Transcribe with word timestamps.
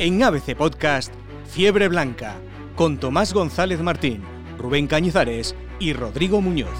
En 0.00 0.22
ABC 0.22 0.56
Podcast, 0.56 1.12
Fiebre 1.44 1.86
Blanca, 1.88 2.36
con 2.74 2.96
Tomás 2.96 3.34
González 3.34 3.82
Martín, 3.82 4.22
Rubén 4.56 4.86
Cañizares 4.86 5.54
y 5.78 5.92
Rodrigo 5.92 6.40
Muñoz. 6.40 6.70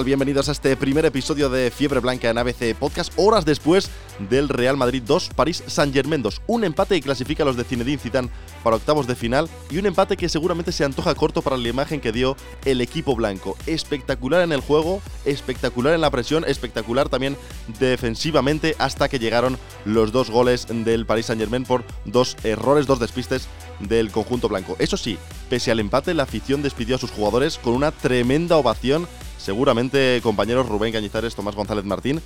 Bienvenidos 0.00 0.48
a 0.48 0.52
este 0.52 0.74
primer 0.74 1.04
episodio 1.04 1.50
de 1.50 1.70
Fiebre 1.70 2.00
Blanca 2.00 2.30
en 2.30 2.38
ABC 2.38 2.74
Podcast, 2.74 3.12
horas 3.16 3.44
después 3.44 3.90
del 4.30 4.48
Real 4.48 4.76
Madrid 4.76 5.02
2, 5.06 5.30
París 5.36 5.62
Saint-Germain 5.66 6.22
2. 6.22 6.42
Un 6.46 6.64
empate 6.64 6.94
que 6.94 7.02
clasifica 7.02 7.42
a 7.42 7.46
los 7.46 7.56
de 7.56 7.64
Zinedine 7.64 7.98
Zidane 7.98 8.30
para 8.64 8.76
octavos 8.76 9.06
de 9.06 9.14
final 9.14 9.50
y 9.70 9.76
un 9.76 9.86
empate 9.86 10.16
que 10.16 10.30
seguramente 10.30 10.72
se 10.72 10.84
antoja 10.84 11.14
corto 11.14 11.42
para 11.42 11.58
la 11.58 11.68
imagen 11.68 12.00
que 12.00 12.10
dio 12.10 12.36
el 12.64 12.80
equipo 12.80 13.14
blanco. 13.14 13.56
Espectacular 13.66 14.40
en 14.40 14.52
el 14.52 14.60
juego, 14.62 15.02
espectacular 15.26 15.94
en 15.94 16.00
la 16.00 16.10
presión, 16.10 16.44
espectacular 16.48 17.10
también 17.10 17.36
defensivamente 17.78 18.74
hasta 18.78 19.10
que 19.10 19.18
llegaron 19.18 19.58
los 19.84 20.10
dos 20.10 20.30
goles 20.30 20.66
del 20.70 21.06
París 21.06 21.26
Saint-Germain 21.26 21.64
por 21.64 21.84
dos 22.06 22.36
errores, 22.44 22.86
dos 22.86 22.98
despistes 22.98 23.46
del 23.78 24.10
conjunto 24.10 24.48
blanco. 24.48 24.74
Eso 24.78 24.96
sí, 24.96 25.18
pese 25.50 25.70
al 25.70 25.80
empate, 25.80 26.14
la 26.14 26.22
afición 26.22 26.62
despidió 26.62 26.96
a 26.96 26.98
sus 26.98 27.10
jugadores 27.10 27.58
con 27.58 27.74
una 27.74 27.92
tremenda 27.92 28.56
ovación 28.56 29.06
seguramente, 29.42 30.20
compañeros 30.22 30.68
Rubén 30.68 30.92
Cañizares, 30.92 31.34
Tomás 31.34 31.56
González 31.56 31.84
Martín, 31.84 32.20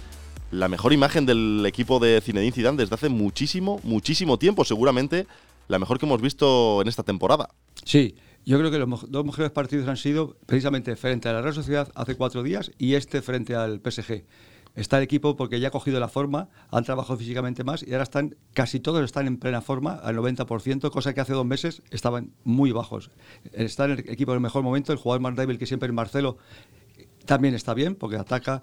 la 0.50 0.68
mejor 0.68 0.92
imagen 0.92 1.24
del 1.24 1.64
equipo 1.66 1.98
de 1.98 2.20
Zinedine 2.20 2.52
Zidane 2.52 2.76
desde 2.76 2.94
hace 2.94 3.08
muchísimo, 3.08 3.80
muchísimo 3.82 4.38
tiempo, 4.38 4.64
seguramente 4.64 5.26
la 5.66 5.78
mejor 5.78 5.98
que 5.98 6.06
hemos 6.06 6.20
visto 6.20 6.80
en 6.82 6.88
esta 6.88 7.02
temporada. 7.02 7.48
Sí, 7.84 8.16
yo 8.44 8.58
creo 8.58 8.70
que 8.70 8.78
los 8.78 9.10
dos 9.10 9.24
mejores 9.24 9.50
partidos 9.50 9.88
han 9.88 9.96
sido 9.96 10.36
precisamente 10.46 10.94
frente 10.94 11.28
a 11.28 11.32
la 11.32 11.40
Real 11.40 11.54
Sociedad 11.54 11.90
hace 11.94 12.16
cuatro 12.16 12.42
días 12.42 12.70
y 12.78 12.94
este 12.94 13.22
frente 13.22 13.54
al 13.56 13.80
PSG. 13.80 14.24
Está 14.76 14.98
el 14.98 15.04
equipo 15.04 15.36
porque 15.36 15.58
ya 15.58 15.68
ha 15.68 15.70
cogido 15.70 15.98
la 15.98 16.08
forma, 16.08 16.50
han 16.70 16.84
trabajado 16.84 17.18
físicamente 17.18 17.64
más 17.64 17.82
y 17.82 17.92
ahora 17.92 18.02
están, 18.02 18.36
casi 18.52 18.78
todos 18.78 19.02
están 19.02 19.26
en 19.26 19.38
plena 19.38 19.62
forma, 19.62 19.94
al 19.94 20.16
90%, 20.16 20.90
cosa 20.90 21.14
que 21.14 21.20
hace 21.22 21.32
dos 21.32 21.46
meses 21.46 21.82
estaban 21.90 22.34
muy 22.44 22.72
bajos. 22.72 23.10
Está 23.52 23.86
el 23.86 24.00
equipo 24.00 24.32
en 24.32 24.36
el 24.36 24.42
mejor 24.42 24.62
momento, 24.62 24.92
el 24.92 24.98
jugador 24.98 25.22
más 25.22 25.34
débil 25.34 25.58
que 25.58 25.64
siempre 25.64 25.88
es 25.88 25.94
Marcelo, 25.94 26.36
también 27.26 27.54
está 27.54 27.74
bien 27.74 27.94
porque 27.94 28.16
ataca, 28.16 28.62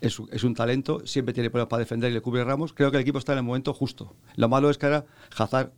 es, 0.00 0.18
un 0.18 0.54
talento, 0.54 1.06
siempre 1.06 1.32
tiene 1.32 1.50
problemas 1.50 1.68
para 1.68 1.80
defender 1.80 2.10
y 2.10 2.14
le 2.14 2.20
cubre 2.20 2.44
Ramos. 2.44 2.72
Creo 2.72 2.90
que 2.90 2.96
el 2.96 3.02
equipo 3.02 3.18
está 3.18 3.32
en 3.32 3.38
el 3.38 3.44
momento 3.44 3.72
justo. 3.72 4.14
Lo 4.36 4.48
malo 4.48 4.68
es 4.70 4.78
que 4.78 4.86
ahora 4.86 5.06
Hazard 5.36 5.72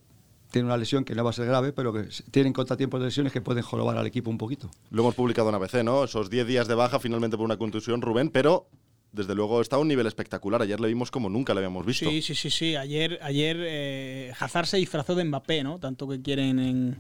tiene 0.50 0.66
una 0.66 0.76
lesión 0.76 1.04
que 1.04 1.14
no 1.14 1.24
va 1.24 1.30
a 1.30 1.32
ser 1.32 1.46
grave, 1.46 1.72
pero 1.72 1.92
que 1.92 2.08
tienen 2.30 2.52
contratiempos 2.52 3.00
de 3.00 3.06
lesiones 3.06 3.32
que 3.32 3.41
pueden 3.41 3.62
jorobar 3.62 3.98
al 3.98 4.06
equipo 4.06 4.30
un 4.30 4.38
poquito. 4.38 4.70
Lo 4.91 5.02
hemos 5.02 5.14
publicado 5.14 5.48
en 5.48 5.56
ABC, 5.56 5.82
¿no? 5.84 6.04
Esos 6.04 6.30
10 6.30 6.46
días 6.46 6.68
de 6.68 6.74
baja 6.74 7.00
finalmente 7.00 7.36
por 7.36 7.44
una 7.44 7.56
contusión, 7.56 8.00
Rubén, 8.00 8.30
pero 8.30 8.69
desde 9.12 9.34
luego 9.34 9.60
está 9.60 9.76
a 9.76 9.78
un 9.78 9.88
nivel 9.88 10.06
espectacular. 10.06 10.62
Ayer 10.62 10.80
le 10.80 10.88
vimos 10.88 11.10
como 11.10 11.28
nunca 11.28 11.54
le 11.54 11.58
habíamos 11.58 11.84
visto. 11.84 12.08
Sí, 12.08 12.22
sí, 12.22 12.34
sí, 12.34 12.50
sí. 12.50 12.76
Ayer, 12.76 13.19
ayer 13.22 13.56
eh, 13.60 14.32
Hazard 14.38 14.66
se 14.66 14.76
disfrazó 14.78 15.14
de 15.14 15.24
Mbappé, 15.24 15.62
¿no? 15.62 15.78
Tanto 15.78 16.08
que 16.08 16.22
quieren 16.22 16.58
en 16.58 16.96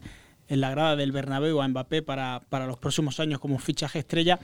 en 0.54 0.60
la 0.60 0.70
grada 0.70 0.96
del 0.96 1.12
Bernabéu 1.12 1.60
a 1.60 1.68
Mbappé 1.68 2.02
para, 2.02 2.40
para, 2.48 2.66
los 2.66 2.78
próximos 2.78 3.20
años 3.20 3.40
como 3.40 3.58
fichaje 3.58 3.98
estrella. 3.98 4.38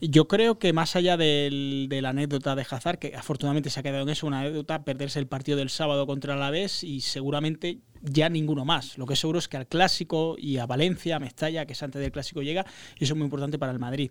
Yo 0.00 0.28
creo 0.28 0.58
que 0.58 0.72
más 0.72 0.96
allá 0.96 1.16
de 1.16 1.88
la 2.02 2.10
anécdota 2.10 2.54
de 2.54 2.66
Hazard, 2.68 2.98
que 2.98 3.14
afortunadamente 3.16 3.70
se 3.70 3.80
ha 3.80 3.82
quedado 3.82 4.02
en 4.02 4.10
eso, 4.10 4.26
una 4.26 4.40
anécdota, 4.40 4.84
perderse 4.84 5.18
el 5.18 5.26
partido 5.26 5.56
del 5.56 5.70
sábado 5.70 6.06
contra 6.06 6.36
la 6.36 6.42
Alavés 6.42 6.82
y 6.82 7.00
seguramente 7.00 7.78
ya 8.02 8.28
ninguno 8.28 8.64
más. 8.64 8.98
Lo 8.98 9.06
que 9.06 9.14
es 9.14 9.20
seguro 9.20 9.38
es 9.38 9.48
que 9.48 9.56
al 9.56 9.66
Clásico 9.66 10.36
y 10.38 10.58
a 10.58 10.66
Valencia, 10.66 11.16
a 11.16 11.20
Mestalla, 11.20 11.66
que 11.66 11.72
es 11.72 11.82
antes 11.82 12.00
del 12.02 12.10
Clásico, 12.10 12.42
llega 12.42 12.66
y 12.98 13.04
eso 13.04 13.14
es 13.14 13.16
muy 13.16 13.24
importante 13.24 13.58
para 13.58 13.72
el 13.72 13.78
Madrid. 13.78 14.10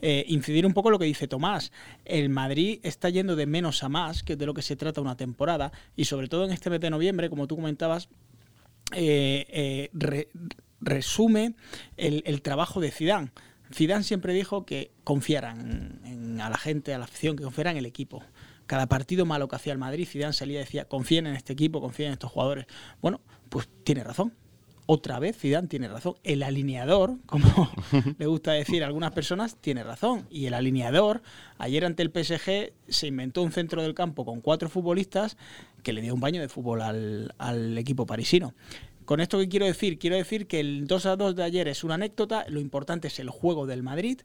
Eh, 0.00 0.24
incidir 0.28 0.66
un 0.66 0.72
poco 0.72 0.90
lo 0.90 0.98
que 0.98 1.04
dice 1.04 1.28
Tomás. 1.28 1.72
El 2.04 2.30
Madrid 2.30 2.80
está 2.82 3.10
yendo 3.10 3.36
de 3.36 3.46
menos 3.46 3.82
a 3.82 3.88
más, 3.88 4.22
que 4.22 4.32
es 4.32 4.38
de 4.38 4.46
lo 4.46 4.54
que 4.54 4.62
se 4.62 4.76
trata 4.76 5.00
una 5.00 5.16
temporada, 5.16 5.72
y 5.94 6.06
sobre 6.06 6.28
todo 6.28 6.46
en 6.46 6.52
este 6.52 6.70
mes 6.70 6.80
de 6.80 6.90
noviembre, 6.90 7.28
como 7.28 7.46
tú 7.46 7.56
comentabas, 7.56 8.08
eh, 8.92 9.90
eh, 9.92 10.28
resume 10.80 11.54
el, 11.96 12.42
trabajo 12.42 12.80
de 12.80 12.90
Zidane. 12.90 13.30
Zidane 13.72 14.04
siempre 14.04 14.32
dijo 14.32 14.64
que 14.64 14.92
confiaran 15.04 16.00
en, 16.04 16.40
a 16.40 16.50
la 16.50 16.58
gente, 16.58 16.94
a 16.94 16.98
la 16.98 17.04
afición, 17.04 17.36
que 17.36 17.44
confiaran 17.44 17.72
en 17.72 17.78
el 17.78 17.86
equipo. 17.86 18.22
Cada 18.66 18.86
partido 18.86 19.26
malo 19.26 19.48
que 19.48 19.56
hacía 19.56 19.72
el 19.72 19.78
Madrid, 19.78 20.08
Zidane 20.08 20.32
salía 20.32 20.60
y 20.60 20.64
decía, 20.64 20.86
confíen 20.86 21.26
en 21.26 21.36
este 21.36 21.52
equipo, 21.52 21.80
confíen 21.80 22.08
en 22.08 22.12
estos 22.14 22.30
jugadores. 22.30 22.66
Bueno, 23.00 23.20
pues 23.48 23.68
tiene 23.84 24.02
razón. 24.04 24.32
Otra 24.88 25.18
vez 25.18 25.36
Zidane 25.36 25.66
tiene 25.66 25.88
razón. 25.88 26.14
El 26.22 26.44
alineador, 26.44 27.18
como 27.26 27.70
le 28.18 28.26
gusta 28.26 28.52
decir 28.52 28.84
a 28.84 28.86
algunas 28.86 29.10
personas, 29.10 29.56
tiene 29.56 29.82
razón. 29.82 30.26
Y 30.30 30.46
el 30.46 30.54
alineador, 30.54 31.22
ayer 31.58 31.84
ante 31.84 32.04
el 32.04 32.10
PSG, 32.10 32.72
se 32.88 33.06
inventó 33.08 33.42
un 33.42 33.50
centro 33.50 33.82
del 33.82 33.94
campo 33.94 34.24
con 34.24 34.40
cuatro 34.40 34.68
futbolistas 34.68 35.36
que 35.82 35.92
le 35.92 36.02
dio 36.02 36.14
un 36.14 36.20
baño 36.20 36.40
de 36.40 36.48
fútbol 36.48 36.82
al, 36.82 37.34
al 37.38 37.76
equipo 37.78 38.06
parisino. 38.06 38.54
Con 39.06 39.20
esto 39.20 39.38
que 39.38 39.48
quiero 39.48 39.66
decir, 39.66 40.00
quiero 40.00 40.16
decir 40.16 40.48
que 40.48 40.58
el 40.58 40.88
2 40.88 41.06
a 41.06 41.14
2 41.14 41.36
de 41.36 41.44
ayer 41.44 41.68
es 41.68 41.84
una 41.84 41.94
anécdota, 41.94 42.44
lo 42.48 42.58
importante 42.58 43.06
es 43.06 43.20
el 43.20 43.30
juego 43.30 43.64
del 43.64 43.84
Madrid, 43.84 44.18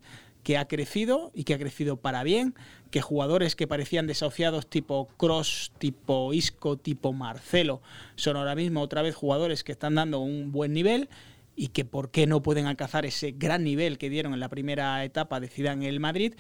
que 0.44 0.58
ha 0.58 0.68
crecido 0.68 1.32
y 1.36 1.44
que 1.44 1.54
ha 1.54 1.60
crecido 1.60 1.98
para 1.98 2.24
bien, 2.24 2.56
que 2.90 3.00
jugadores 3.00 3.56
que 3.56 3.68
parecían 3.68 4.08
desahuciados 4.08 4.66
tipo 4.66 5.08
Cross, 5.18 5.72
tipo 5.78 6.34
Isco, 6.34 6.78
tipo 6.78 7.14
Marcelo, 7.14 7.84
son 8.16 8.38
ahora 8.38 8.56
mismo 8.56 8.82
otra 8.82 9.04
vez 9.04 9.14
jugadores 9.14 9.64
que 9.64 9.72
están 9.72 9.94
dando 9.94 10.20
un 10.20 10.52
buen 10.52 10.74
nivel 10.74 11.10
y 11.56 11.68
que 11.68 11.86
por 11.86 12.10
qué 12.10 12.26
no 12.26 12.42
pueden 12.42 12.66
alcanzar 12.66 13.06
ese 13.06 13.34
gran 13.34 13.64
nivel 13.64 14.00
que 14.00 14.10
dieron 14.10 14.34
en 14.34 14.40
la 14.40 14.50
primera 14.50 15.06
etapa 15.06 15.40
de 15.40 15.48
Zidane 15.48 15.86
en 15.86 15.94
el 15.94 16.00
Madrid. 16.00 16.34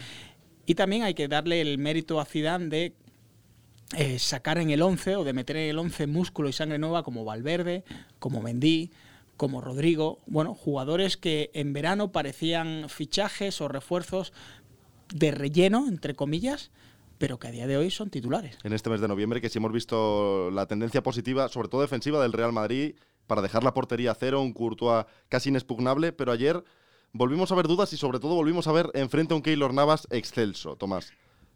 Y 0.66 0.74
también 0.74 1.04
hay 1.04 1.14
que 1.14 1.28
darle 1.28 1.62
el 1.62 1.78
mérito 1.78 2.20
a 2.20 2.26
Zidane 2.26 2.70
de 2.70 2.94
eh, 3.98 4.20
sacar 4.20 4.58
en 4.58 4.70
el 4.70 4.82
11 4.82 5.18
o 5.18 5.24
de 5.24 5.34
meter 5.34 5.58
en 5.58 5.70
el 5.70 5.80
11 5.80 6.08
músculo 6.08 6.50
y 6.50 6.54
sangre 6.54 6.78
nueva 6.78 7.04
como 7.04 7.26
Valverde, 7.26 7.84
como 8.20 8.42
Mendy, 8.42 8.92
como 9.38 9.60
Rodrigo, 9.60 10.20
bueno, 10.28 10.54
jugadores 10.54 11.18
que 11.18 11.50
en 11.54 11.74
verano 11.74 12.12
parecían 12.12 12.90
fichajes 12.90 13.60
o 13.60 13.68
refuerzos 13.68 14.34
de 15.14 15.32
relleno, 15.32 15.88
entre 15.88 16.14
comillas, 16.14 16.72
pero 17.18 17.40
que 17.40 17.48
a 17.48 17.52
día 17.52 17.68
de 17.68 17.76
hoy 17.76 17.92
son 17.92 18.10
titulares. 18.10 18.58
En 18.64 18.74
este 18.74 18.90
mes 18.90 19.02
de 19.02 19.08
noviembre, 19.08 19.42
que 19.42 19.50
sí 19.50 19.58
hemos 19.58 19.72
visto 19.72 20.52
la 20.52 20.68
tendencia 20.68 21.04
positiva, 21.04 21.50
sobre 21.50 21.70
todo 21.70 21.82
defensiva 21.82 22.22
del 22.22 22.34
Real 22.34 22.54
Madrid, 22.54 22.96
para 23.28 23.42
dejar 23.42 23.64
la 23.64 23.74
portería 23.74 24.12
a 24.12 24.16
cero, 24.16 24.42
un 24.42 24.54
Courtois 24.54 25.06
casi 25.28 25.50
inexpugnable, 25.50 26.14
pero 26.14 26.32
ayer 26.32 26.64
volvimos 27.12 27.52
a 27.52 27.56
ver 27.56 27.68
dudas 27.68 27.92
y 27.94 27.98
sobre 27.98 28.20
todo 28.20 28.36
volvimos 28.36 28.68
a 28.68 28.72
ver 28.72 28.92
enfrente 28.94 29.34
a 29.34 29.38
un 29.38 29.42
Keylor 29.42 29.74
Navas 29.74 30.08
excelso, 30.12 30.76
Tomás. 30.76 31.14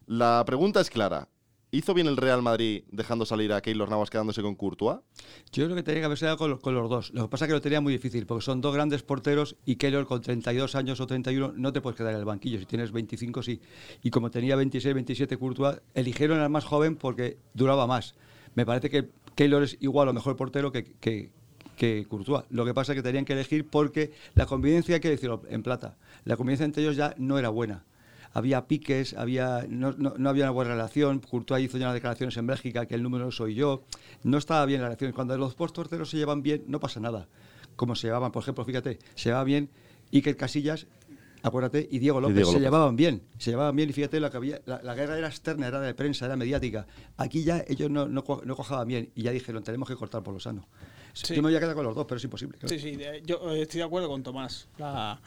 La 0.07 0.43
pregunta 0.45 0.81
es 0.81 0.89
clara. 0.89 1.29
¿Hizo 1.75 1.93
bien 1.93 2.07
el 2.07 2.15
Real 2.15 2.41
Madrid 2.41 2.83
dejando 2.89 3.25
salir 3.25 3.51
a 3.51 3.59
Keylor 3.59 3.89
Navas 3.89 4.09
quedándose 4.09 4.41
con 4.41 4.55
Courtois? 4.55 4.99
Yo 5.51 5.65
creo 5.65 5.75
que 5.75 5.83
tenía 5.83 5.99
que 5.99 6.05
haberse 6.05 6.25
dado 6.25 6.37
con, 6.61 6.73
los 6.73 6.89
dos. 6.89 7.11
Lo 7.13 7.23
que 7.23 7.27
pasa 7.27 7.43
es 7.43 7.49
que 7.49 7.53
lo 7.53 7.59
tenía 7.59 7.81
muy 7.81 7.91
difícil, 7.91 8.25
porque 8.25 8.45
son 8.45 8.61
dos 8.61 8.73
grandes 8.73 9.03
porteros 9.03 9.57
y 9.65 9.75
Keylor 9.75 10.07
con 10.07 10.21
32 10.21 10.73
años 10.75 11.01
o 11.01 11.05
31 11.05 11.51
no 11.57 11.73
te 11.73 11.81
puedes 11.81 11.97
quedar 11.97 12.13
en 12.13 12.19
el 12.19 12.23
banquillo. 12.23 12.59
Si 12.59 12.65
tienes 12.65 12.93
25, 12.93 13.43
sí. 13.43 13.59
Y 14.01 14.09
como 14.09 14.31
tenía 14.31 14.55
26, 14.55 14.93
27 14.93 15.35
Courtois, 15.35 15.81
eligieron 15.93 16.39
al 16.39 16.49
más 16.49 16.63
joven 16.63 16.95
porque 16.95 17.39
duraba 17.53 17.85
más. 17.87 18.15
Me 18.53 18.65
parece 18.65 18.89
que 18.89 19.09
Keylor 19.35 19.63
es 19.63 19.77
igual 19.81 20.07
o 20.07 20.13
mejor 20.13 20.37
portero 20.37 20.71
que, 20.71 20.85
que, 20.85 21.29
que 21.75 22.05
Courtois. 22.07 22.45
Lo 22.51 22.63
que 22.63 22.73
pasa 22.73 22.93
es 22.93 22.95
que 22.95 23.03
tenían 23.03 23.25
que 23.25 23.33
elegir 23.33 23.67
porque 23.67 24.13
la 24.33 24.45
convivencia, 24.45 24.95
hay 24.95 25.01
que 25.01 25.09
decirlo 25.09 25.41
en 25.49 25.61
plata, 25.61 25.97
la 26.23 26.37
convivencia 26.37 26.63
entre 26.63 26.83
ellos 26.83 26.95
ya 26.95 27.13
no 27.17 27.37
era 27.37 27.49
buena 27.49 27.83
había 28.35 28.67
piques, 28.67 29.13
había, 29.13 29.65
no, 29.69 29.93
no, 29.93 30.29
había 30.29 30.43
una 30.43 30.51
buena 30.51 30.71
relación. 30.71 31.19
Courtois 31.19 31.63
hizo 31.63 31.77
ya 31.77 31.85
unas 31.85 31.93
declaraciones 31.93 32.35
en 32.35 32.45
Bélgica 32.45 32.85
que 32.85 32.93
el 32.93 33.01
número 33.01 33.31
soy 33.31 33.55
yo. 33.55 33.83
No 34.23 34.37
estaba 34.37 34.65
bien 34.65 34.81
la 34.81 34.87
relación. 34.87 35.13
Cuando 35.13 35.37
los 35.37 35.55
dos 35.55 35.71
porteros 35.71 36.09
se 36.09 36.17
llevan 36.17 36.43
bien, 36.43 36.65
no 36.67 36.81
pasa 36.81 36.99
nada. 36.99 37.29
Como 37.77 37.95
se 37.95 38.07
llevaban, 38.07 38.33
por 38.33 38.43
ejemplo, 38.43 38.65
fíjate, 38.65 38.99
se 39.15 39.29
llevaba 39.29 39.45
bien 39.45 39.69
Iker 40.11 40.35
Casillas 40.35 40.85
acuérdate, 41.43 41.87
y 41.91 41.99
Diego 41.99 42.19
López, 42.19 42.47
se 42.47 42.59
llevaban 42.59 42.95
bien, 42.95 43.21
se 43.37 43.51
llevaban 43.51 43.75
bien 43.75 43.89
y 43.91 43.93
fíjate, 43.93 44.19
la, 44.19 44.31
que 44.31 44.37
había, 44.37 44.61
la, 44.65 44.95
guerra 44.95 45.15
era 45.15 45.27
externa, 45.27 45.67
era 45.67 45.79
de 45.79 45.93
prensa, 45.93 46.25
era 46.25 46.35
mediática. 46.35 46.87
Aquí 47.17 47.43
ya 47.43 47.63
ellos 47.67 47.91
no, 47.91 48.07
no, 48.07 48.23
no 48.43 48.55
cojaban 48.55 48.87
bien 48.87 49.11
y 49.13 49.21
ya 49.21 49.31
dijeron, 49.31 49.63
tenemos 49.63 49.87
que 49.87 49.95
cortar 49.95 50.23
por 50.23 50.33
lo 50.33 50.39
sano. 50.39 50.67
Yo 51.23 51.35
me 51.35 51.49
voy 51.49 51.55
a 51.55 51.59
quedar 51.59 51.75
con 51.75 51.85
los 51.85 51.95
dos, 51.95 52.05
pero 52.05 52.17
es 52.17 52.23
imposible. 52.23 52.57
Sí, 52.65 52.77
sí, 52.77 52.97
yo 53.25 53.53
estoy 53.53 53.77
de 53.79 53.83
acuerdo 53.83 54.09
con 54.09 54.21
Tomás. 54.21 54.67
La, 54.77 55.21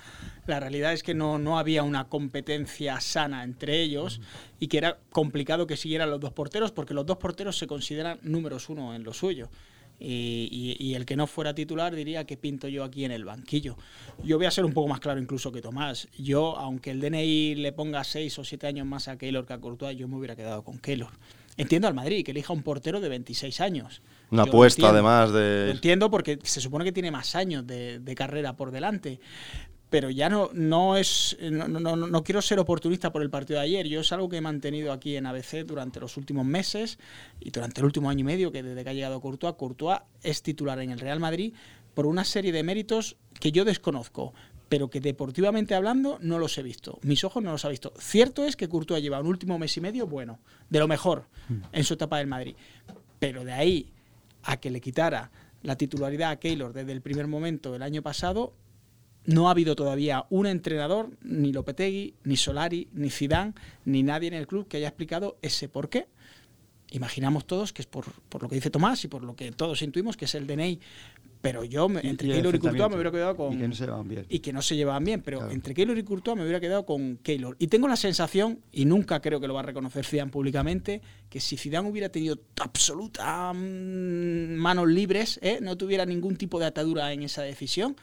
la 0.46 0.60
realidad 0.60 0.92
es 0.92 1.02
que 1.02 1.14
no, 1.14 1.38
no, 1.38 1.58
había 1.58 1.82
una 1.82 2.08
competencia 2.08 3.00
sana 3.00 3.42
entre 3.42 3.80
ellos 3.80 4.20
y 4.60 4.68
que 4.68 4.78
era 4.78 4.98
complicado 5.10 5.66
que 5.66 5.76
siguieran 5.76 6.10
los 6.10 6.20
dos 6.20 6.32
porteros 6.32 6.72
porque 6.72 6.92
los 6.92 7.06
dos 7.06 7.16
porteros 7.16 7.56
se 7.56 7.66
consideran 7.66 8.18
números 8.22 8.68
uno 8.68 8.94
en 8.94 9.02
lo 9.02 9.14
suyo. 9.14 9.48
Y, 10.00 10.76
y, 10.78 10.94
el 10.94 11.04
que 11.04 11.16
no 11.16 11.26
fuera 11.26 11.54
titular 11.54 11.92
diría 11.92 12.24
que 12.24 12.36
pinto 12.36 12.68
yo 12.68 12.84
aquí 12.84 13.04
en 13.04 13.10
el 13.10 13.24
banquillo. 13.24 13.76
Yo 14.22 14.36
voy 14.36 14.46
a 14.46 14.50
ser 14.52 14.64
un 14.64 14.72
poco 14.72 14.86
más 14.86 15.00
claro 15.00 15.18
incluso 15.18 15.50
que 15.50 15.60
Tomás. 15.60 16.06
Yo, 16.16 16.56
aunque 16.56 16.92
el 16.92 17.00
DNI 17.00 17.56
le 17.56 17.72
ponga 17.72 18.04
seis 18.04 18.38
o 18.38 18.44
siete 18.44 18.68
años 18.68 18.86
más 18.86 19.08
a 19.08 19.18
Keylor 19.18 19.44
que 19.44 19.54
a 19.54 19.58
Courtois, 19.58 19.98
yo 19.98 20.06
me 20.06 20.14
hubiera 20.16 20.36
quedado 20.36 20.62
con 20.62 20.78
Keylor 20.78 21.10
entiendo 21.58 21.88
al 21.88 21.94
Madrid 21.94 22.24
que 22.24 22.30
elija 22.30 22.52
un 22.52 22.62
portero 22.62 23.00
de 23.00 23.10
26 23.10 23.60
años. 23.60 24.00
Una 24.30 24.44
apuesta 24.44 24.88
además 24.88 25.32
de... 25.32 25.66
Lo 25.66 25.72
entiendo 25.72 26.10
porque 26.10 26.38
se 26.42 26.60
supone 26.60 26.84
que 26.84 26.92
tiene 26.92 27.10
más 27.10 27.34
años 27.34 27.66
de, 27.66 28.14
carrera 28.16 28.56
por 28.56 28.70
delante 28.70 29.20
pero 29.90 30.10
ya 30.10 30.28
no, 30.28 30.50
no 30.52 30.98
es 30.98 31.34
no, 31.40 31.66
no, 31.66 31.96
no, 31.96 32.22
quiero 32.22 32.42
ser 32.42 32.58
oportunista 32.58 33.10
por 33.10 33.22
el 33.22 33.30
partido 33.30 33.58
de 33.58 33.64
ayer. 33.64 33.86
Yo 33.86 34.02
es 34.02 34.12
algo 34.12 34.28
que 34.28 34.36
he 34.36 34.40
mantenido 34.42 34.92
aquí 34.92 35.16
en 35.16 35.24
ABC 35.24 35.64
durante 35.64 35.98
los 35.98 36.18
últimos 36.18 36.44
meses 36.44 36.98
y 37.40 37.50
durante 37.50 37.80
el 37.80 37.86
último 37.86 38.10
año 38.10 38.20
y 38.20 38.24
medio 38.24 38.52
que 38.52 38.62
desde 38.62 38.84
que 38.84 38.90
ha 38.90 38.92
llegado 38.92 39.18
Courtois, 39.22 39.54
Courtois 39.54 40.00
es 40.22 40.42
titular 40.42 40.78
en 40.80 40.90
el 40.90 41.00
Real 41.00 41.20
Madrid 41.20 41.54
por 41.94 42.04
una 42.04 42.24
serie 42.24 42.52
de 42.52 42.62
méritos 42.62 43.16
que 43.40 43.50
yo 43.50 43.64
desconozco, 43.64 44.34
pero 44.68 44.90
que 44.90 45.00
deportivamente 45.00 45.74
hablando 45.74 46.18
no 46.20 46.38
los 46.38 46.56
he 46.58 46.62
visto. 46.62 46.98
Mis 47.02 47.24
ojos 47.24 47.42
no 47.42 47.52
los 47.52 47.64
han 47.64 47.70
visto. 47.70 47.92
Cierto 47.98 48.44
es 48.44 48.56
que 48.56 48.68
Courtois 48.68 49.02
lleva 49.02 49.20
un 49.20 49.26
último 49.26 49.58
mes 49.58 49.76
y 49.76 49.80
medio 49.80 50.06
bueno, 50.06 50.38
de 50.68 50.78
lo 50.78 50.88
mejor 50.88 51.26
en 51.72 51.84
su 51.84 51.94
etapa 51.94 52.18
del 52.18 52.26
Madrid, 52.26 52.54
pero 53.18 53.44
de 53.44 53.52
ahí 53.52 53.92
a 54.42 54.58
que 54.58 54.70
le 54.70 54.80
quitara 54.80 55.30
la 55.62 55.76
titularidad 55.76 56.30
a 56.30 56.36
Keylor 56.38 56.72
desde 56.72 56.92
el 56.92 57.00
primer 57.00 57.26
momento 57.26 57.72
del 57.72 57.82
año 57.82 58.02
pasado, 58.02 58.54
no 59.24 59.48
ha 59.48 59.50
habido 59.50 59.76
todavía 59.76 60.24
un 60.30 60.46
entrenador, 60.46 61.10
ni 61.22 61.52
Lopetegui, 61.52 62.14
ni 62.24 62.36
Solari, 62.36 62.88
ni 62.92 63.10
Zidane, 63.10 63.52
ni 63.84 64.02
nadie 64.02 64.28
en 64.28 64.34
el 64.34 64.46
club 64.46 64.68
que 64.68 64.78
haya 64.78 64.88
explicado 64.88 65.36
ese 65.42 65.68
por 65.68 65.90
qué. 65.90 66.06
Imaginamos 66.90 67.46
todos 67.46 67.74
que 67.74 67.82
es 67.82 67.86
por, 67.86 68.06
por 68.30 68.42
lo 68.42 68.48
que 68.48 68.54
dice 68.54 68.70
Tomás 68.70 69.04
y 69.04 69.08
por 69.08 69.22
lo 69.22 69.36
que 69.36 69.52
todos 69.52 69.82
intuimos 69.82 70.16
que 70.16 70.24
es 70.24 70.34
el 70.34 70.46
DNI. 70.46 70.80
Pero 71.40 71.62
yo, 71.64 71.88
entre 72.02 72.28
Keylor 72.28 72.54
y 72.54 72.58
Courtois, 72.58 72.88
me 72.88 72.96
hubiera 72.96 73.10
quedado 73.12 73.36
con. 73.36 73.54
Y 73.54 73.58
que 73.58 73.68
no 73.68 73.74
se 73.74 73.84
llevaban 73.84 74.08
bien. 74.08 74.26
Y 74.28 74.38
que 74.40 74.52
no 74.52 74.62
se 74.62 74.76
llevaban 74.76 75.04
bien. 75.04 75.22
Pero 75.22 75.50
entre 75.50 75.72
Keylor 75.72 75.96
y 75.96 76.02
Courtois 76.02 76.36
me 76.36 76.42
hubiera 76.42 76.58
quedado 76.58 76.84
con 76.84 77.16
Keylor. 77.18 77.56
Y 77.58 77.68
tengo 77.68 77.86
la 77.86 77.96
sensación, 77.96 78.60
y 78.72 78.84
nunca 78.84 79.20
creo 79.20 79.40
que 79.40 79.46
lo 79.46 79.54
va 79.54 79.60
a 79.60 79.64
reconocer 79.64 80.04
Zidane 80.04 80.30
públicamente, 80.30 81.00
que 81.28 81.40
si 81.40 81.56
Zidane 81.56 81.88
hubiera 81.88 82.08
tenido 82.08 82.38
absoluta 82.60 83.52
mm, 83.52 84.56
manos 84.56 84.88
libres, 84.88 85.38
¿eh? 85.42 85.58
no 85.62 85.76
tuviera 85.76 86.04
ningún 86.04 86.36
tipo 86.36 86.58
de 86.58 86.66
atadura 86.66 87.12
en 87.12 87.22
esa 87.22 87.42
decisión, 87.42 87.96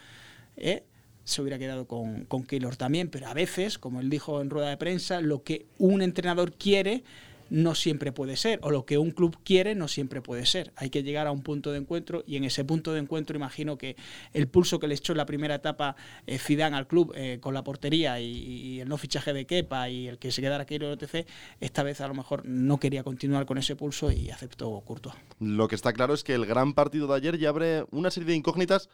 ¿eh? 0.56 0.84
se 1.24 1.42
hubiera 1.42 1.58
quedado 1.58 1.86
con, 1.86 2.24
con 2.24 2.44
Keylor 2.44 2.76
también. 2.76 3.08
Pero 3.10 3.26
a 3.28 3.34
veces, 3.34 3.78
como 3.78 4.00
él 4.00 4.08
dijo 4.08 4.40
en 4.40 4.48
rueda 4.48 4.70
de 4.70 4.76
prensa, 4.78 5.20
lo 5.20 5.42
que 5.42 5.66
un 5.78 6.00
entrenador 6.00 6.54
quiere 6.54 7.04
no 7.50 7.74
siempre 7.74 8.12
puede 8.12 8.36
ser, 8.36 8.58
o 8.62 8.70
lo 8.70 8.84
que 8.84 8.98
un 8.98 9.10
club 9.10 9.38
quiere 9.44 9.74
no 9.74 9.88
siempre 9.88 10.22
puede 10.22 10.46
ser. 10.46 10.72
Hay 10.76 10.90
que 10.90 11.02
llegar 11.02 11.26
a 11.26 11.32
un 11.32 11.42
punto 11.42 11.72
de 11.72 11.78
encuentro 11.78 12.24
y 12.26 12.36
en 12.36 12.44
ese 12.44 12.64
punto 12.64 12.92
de 12.92 13.00
encuentro 13.00 13.36
imagino 13.36 13.78
que 13.78 13.96
el 14.32 14.48
pulso 14.48 14.78
que 14.78 14.88
le 14.88 14.94
echó 14.94 15.12
en 15.12 15.18
la 15.18 15.26
primera 15.26 15.56
etapa 15.56 15.96
eh, 16.26 16.38
Zidane 16.38 16.76
al 16.76 16.86
club 16.86 17.12
eh, 17.14 17.38
con 17.40 17.54
la 17.54 17.64
portería 17.64 18.20
y, 18.20 18.80
el 18.80 18.88
no 18.88 18.98
fichaje 18.98 19.32
de 19.32 19.46
Kepa 19.46 19.88
y 19.88 20.08
el 20.08 20.18
que 20.18 20.30
se 20.30 20.42
quedara 20.42 20.62
aquí 20.62 20.74
en 20.74 20.82
el 20.82 20.92
OTC, 20.92 21.26
esta 21.60 21.82
vez 21.82 22.00
a 22.00 22.08
lo 22.08 22.14
mejor 22.14 22.44
no 22.44 22.78
quería 22.78 23.02
continuar 23.02 23.46
con 23.46 23.58
ese 23.58 23.76
pulso 23.76 24.10
y 24.10 24.30
aceptó 24.30 24.80
Courtois. 24.80 25.16
Lo 25.40 25.68
que 25.68 25.74
está 25.74 25.92
claro 25.92 26.14
es 26.14 26.24
que 26.24 26.34
el 26.34 26.46
gran 26.46 26.74
partido 26.74 27.06
de 27.06 27.14
ayer 27.14 27.38
ya 27.38 27.48
abre 27.48 27.84
una 27.90 28.10
serie 28.10 28.30
de 28.30 28.36
incógnitas. 28.36 28.88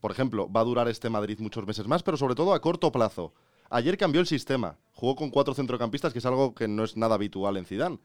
Por 0.00 0.10
ejemplo, 0.12 0.50
va 0.50 0.60
a 0.60 0.64
durar 0.64 0.88
este 0.88 1.10
Madrid 1.10 1.38
muchos 1.40 1.66
meses 1.66 1.86
más, 1.86 2.02
pero 2.02 2.16
sobre 2.16 2.34
todo 2.34 2.54
a 2.54 2.60
corto 2.60 2.92
plazo. 2.92 3.32
Ayer 3.70 3.98
cambió 3.98 4.20
el 4.20 4.26
sistema. 4.26 4.76
Jugó 4.92 5.14
con 5.16 5.30
cuatro 5.30 5.54
centrocampistas, 5.54 6.12
que 6.12 6.18
es 6.18 6.26
algo 6.26 6.54
que 6.54 6.68
no 6.68 6.84
es 6.84 6.96
nada 6.96 7.14
habitual 7.14 7.56
en 7.56 7.66
Zidane. 7.66 7.98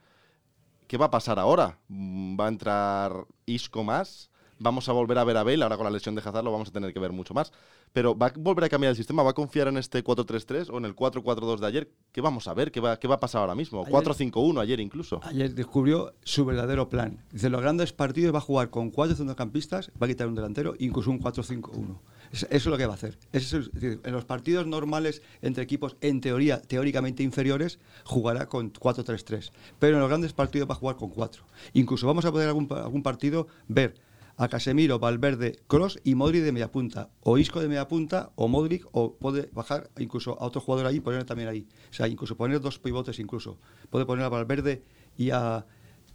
¿Qué 0.88 0.98
va 0.98 1.06
a 1.06 1.12
pasar 1.12 1.40
ahora? 1.40 1.80
¿Va 1.90 2.46
a 2.46 2.50
entrar 2.50 3.26
Isco 3.46 3.84
más? 3.84 4.30
Vamos 4.64 4.88
a 4.88 4.94
volver 4.94 5.18
a 5.18 5.26
ver 5.26 5.36
a 5.36 5.44
Bale, 5.44 5.62
ahora 5.62 5.76
con 5.76 5.84
la 5.84 5.90
lesión 5.90 6.16
de 6.16 6.22
Hazard 6.22 6.46
lo 6.46 6.52
vamos 6.54 6.70
a 6.70 6.72
tener 6.72 6.94
que 6.94 7.00
ver 7.00 7.12
mucho 7.12 7.34
más. 7.34 7.52
Pero 7.92 8.18
¿va 8.18 8.28
a 8.28 8.34
volver 8.34 8.64
a 8.64 8.70
cambiar 8.70 8.92
el 8.92 8.96
sistema? 8.96 9.22
¿Va 9.22 9.32
a 9.32 9.34
confiar 9.34 9.68
en 9.68 9.76
este 9.76 10.02
4-3-3 10.02 10.70
o 10.72 10.78
en 10.78 10.86
el 10.86 10.96
4-4-2 10.96 11.60
de 11.60 11.68
ayer? 11.68 11.92
¿Qué 12.14 12.22
vamos 12.22 12.48
a 12.48 12.54
ver? 12.54 12.72
¿Qué 12.72 12.80
va, 12.80 12.98
qué 12.98 13.10
va 13.10 13.16
a 13.16 13.20
pasar 13.20 13.42
ahora 13.42 13.56
mismo? 13.56 13.86
4-5-1 13.86 14.62
ayer 14.62 14.80
incluso. 14.80 15.20
Ayer 15.24 15.54
descubrió 15.54 16.14
su 16.24 16.46
verdadero 16.46 16.88
plan. 16.88 17.22
Dice, 17.30 17.50
los 17.50 17.60
grandes 17.60 17.92
partidos 17.92 18.34
va 18.34 18.38
a 18.38 18.42
jugar 18.42 18.70
con 18.70 18.90
cuatro 18.90 19.18
centrocampistas, 19.18 19.92
va 20.02 20.06
a 20.06 20.08
quitar 20.08 20.30
un 20.30 20.36
delantero, 20.36 20.76
incluso 20.80 21.12
un 21.12 21.20
4-5-1. 21.20 21.98
Eso 22.32 22.48
es 22.50 22.66
lo 22.66 22.78
que 22.78 22.86
va 22.86 22.94
a 22.94 22.96
hacer. 22.96 23.18
en 23.34 24.12
los 24.14 24.24
partidos 24.24 24.66
normales 24.66 25.22
entre 25.42 25.62
equipos, 25.62 25.98
en 26.00 26.22
teoría, 26.22 26.62
teóricamente 26.62 27.22
inferiores, 27.22 27.80
jugará 28.06 28.48
con 28.48 28.72
4-3-3. 28.72 29.52
Pero 29.80 29.96
en 29.96 30.00
los 30.00 30.08
grandes 30.08 30.32
partidos 30.32 30.70
va 30.70 30.76
a 30.76 30.78
jugar 30.78 30.96
con 30.96 31.10
4. 31.10 31.44
Incluso 31.74 32.08
vamos 32.08 32.24
a 32.24 32.32
poder 32.32 32.48
algún, 32.48 32.70
algún 32.72 33.04
partido 33.04 33.48
ver 33.68 33.96
a 34.38 34.48
Casemiro, 34.48 35.00
Valverde, 35.00 35.60
Cross 35.68 36.00
y 36.04 36.16
Modric 36.16 36.44
de 36.44 36.52
media 36.52 36.72
punta. 36.72 37.10
O 37.22 37.38
Isco 37.38 37.62
de 37.62 37.68
media 37.68 37.88
punta, 37.88 38.32
o 38.36 38.48
Modric, 38.48 38.86
o 38.92 39.16
puede 39.16 39.50
bajar 39.54 39.90
incluso 39.98 40.40
a 40.40 40.46
otro 40.46 40.62
jugador 40.62 40.88
ahí 40.88 40.98
y 40.98 41.00
poner 41.00 41.24
también 41.24 41.50
ahí. 41.50 41.68
O 41.90 41.94
sea, 41.94 42.08
incluso 42.08 42.36
poner 42.36 42.60
dos 42.60 42.80
pivotes 42.80 43.20
incluso. 43.20 43.60
Puede 43.90 44.06
poner 44.06 44.26
a 44.26 44.30
Valverde 44.30 44.84
y 45.18 45.30
a, 45.30 45.66